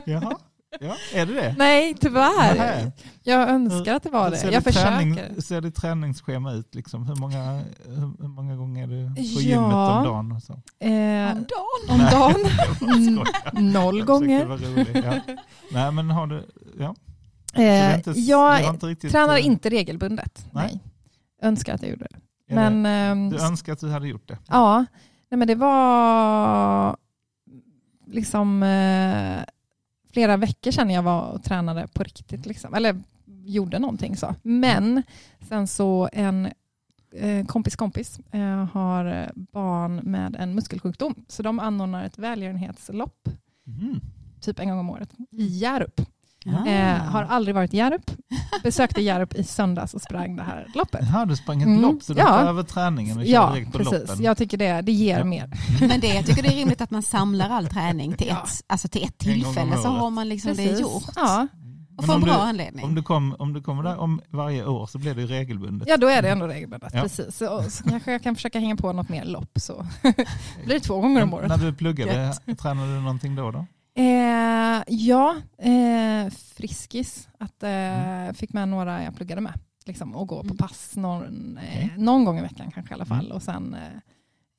[0.05, 0.37] Jaha,
[0.79, 1.55] ja, är det det?
[1.57, 2.53] Nej, tyvärr.
[2.55, 2.91] Nähä.
[3.23, 4.51] Jag önskar att det var Hur det.
[4.53, 4.87] Jag försöker.
[4.89, 6.75] Träning, hur ser ditt träningsschema ut?
[6.75, 7.05] Liksom?
[7.07, 9.39] Hur, många, hur, hur många gånger är du på Ja.
[9.41, 10.31] gymmet om dagen?
[10.31, 10.53] Och så?
[10.53, 11.45] Eh, Om dagen.
[11.89, 12.11] om Nej.
[12.11, 12.35] dagen,
[13.57, 14.59] Mm, noll Jag gånger.
[15.03, 15.35] Ja.
[15.71, 16.47] Nej, men har du...
[16.79, 16.95] Ja.
[17.63, 20.45] Eh, inte, jag inte riktigt, tränar eh, inte regelbundet.
[20.51, 20.69] Nej.
[20.71, 20.79] Nej.
[21.41, 22.53] Önskar att jag gjorde det.
[22.53, 24.37] är Men, det, ehm, du önskar att du hade gjort det?
[24.47, 24.85] Ja,
[25.31, 26.97] nej men det var
[28.07, 29.39] liksom eh,
[30.13, 32.45] flera veckor sedan jag var och tränade på riktigt.
[32.45, 32.73] Liksom.
[32.73, 33.01] Eller
[33.45, 34.35] gjorde någonting så.
[34.41, 35.03] Men
[35.49, 36.49] sen så en
[37.11, 41.15] eh, kompis kompis eh, har barn med en muskelsjukdom.
[41.27, 43.29] Så de anordnar ett välgörenhetslopp
[43.63, 43.99] Mhm.
[44.41, 46.01] typ en gång om året i Hjärup.
[46.55, 46.67] Ah.
[46.69, 48.11] Eh, har aldrig varit i Hjärup.
[48.63, 51.01] Besökte Hjärup i söndags och sprang det här loppet.
[51.13, 52.27] Jaha, du sprang ett Mm, lopp så du ja.
[52.27, 53.93] tar över träningen och kör Ja, direkt på precis.
[54.09, 54.23] loppen.
[54.23, 55.23] Jag tycker det, det ger Ja.
[55.25, 55.49] mer.
[55.87, 58.43] Men det, jag tycker det är rimligt att man samlar all träning till Ja.
[58.43, 60.79] ett, alltså till ett tillfälle så har man liksom det Precis.
[60.79, 61.03] gjort.
[61.15, 61.47] Ja.
[61.97, 62.85] Och får en bra du- anledning.
[62.85, 65.87] Om du, kom, om du kommer där om varje år så blir det ju regelbundet.
[65.87, 66.91] Ja, då är det ändå regelbundet.
[66.93, 67.01] Ja.
[67.01, 67.37] Precis.
[67.37, 69.51] Så, så kanske jag kan försöka hänga på något mer lopp.
[69.55, 69.85] Så
[70.65, 71.47] blir det två gånger om året.
[71.49, 73.51] när du pluggade, tränade du någonting då?
[73.51, 73.65] då?
[73.99, 77.29] Eh, ja, eh, Friskis.
[77.39, 78.33] Att, eh, Mm.
[78.33, 79.53] Fick med några jag pluggade med.
[79.85, 80.57] Liksom, och gå på Mm.
[80.57, 81.93] pass någon, eh, Okej.
[81.97, 83.25] någon gång i veckan kanske i alla fall.
[83.25, 83.31] Mm.
[83.35, 83.75] Och sen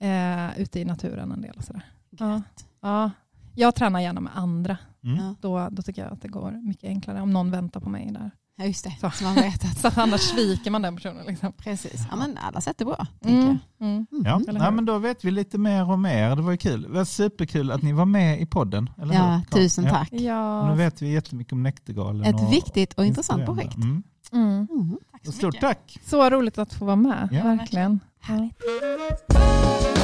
[0.00, 1.54] eh, eh, ute i naturen en del.
[1.56, 1.82] Och sådär.
[2.10, 2.42] Ja.
[2.80, 3.10] Ja,
[3.54, 4.76] jag tränar gärna med andra.
[5.04, 5.34] Mm.
[5.40, 8.30] Då, då tycker jag att det går mycket enklare om någon väntar på mig där.
[8.60, 8.92] Ja, just det.
[9.00, 9.10] Så.
[9.10, 11.26] Så man vet att, Så att annars sviker man den personen.
[11.26, 11.52] Liksom.
[11.52, 12.02] precis.
[12.10, 13.58] Ja, men alla sätt är bra, tänker Mm.
[13.78, 13.86] jag.
[13.88, 14.06] Mm.
[14.24, 16.36] Ja, Nej, men då vet vi lite mer och mer.
[16.36, 16.82] Det var ju kul.
[16.82, 18.90] Det var superkul att ni var med i podden.
[19.02, 19.60] Eller Ja, hur?
[19.62, 19.90] tusen Ja.
[19.90, 20.12] tack.
[20.12, 20.74] Och Nu Ja.
[20.74, 22.24] vet vi jättemycket om Näktergalen.
[22.34, 23.76] Ett och viktigt och intressant projekt.
[23.76, 24.02] Mm.
[24.32, 24.68] Mm.
[24.70, 24.96] Mm.
[25.12, 25.60] Tack så Stort mycket.
[25.60, 25.98] tack.
[26.06, 27.42] Så roligt att få vara med, Ja.
[27.42, 28.00] verkligen.
[28.28, 28.34] Ja.
[28.34, 29.99] Härligt.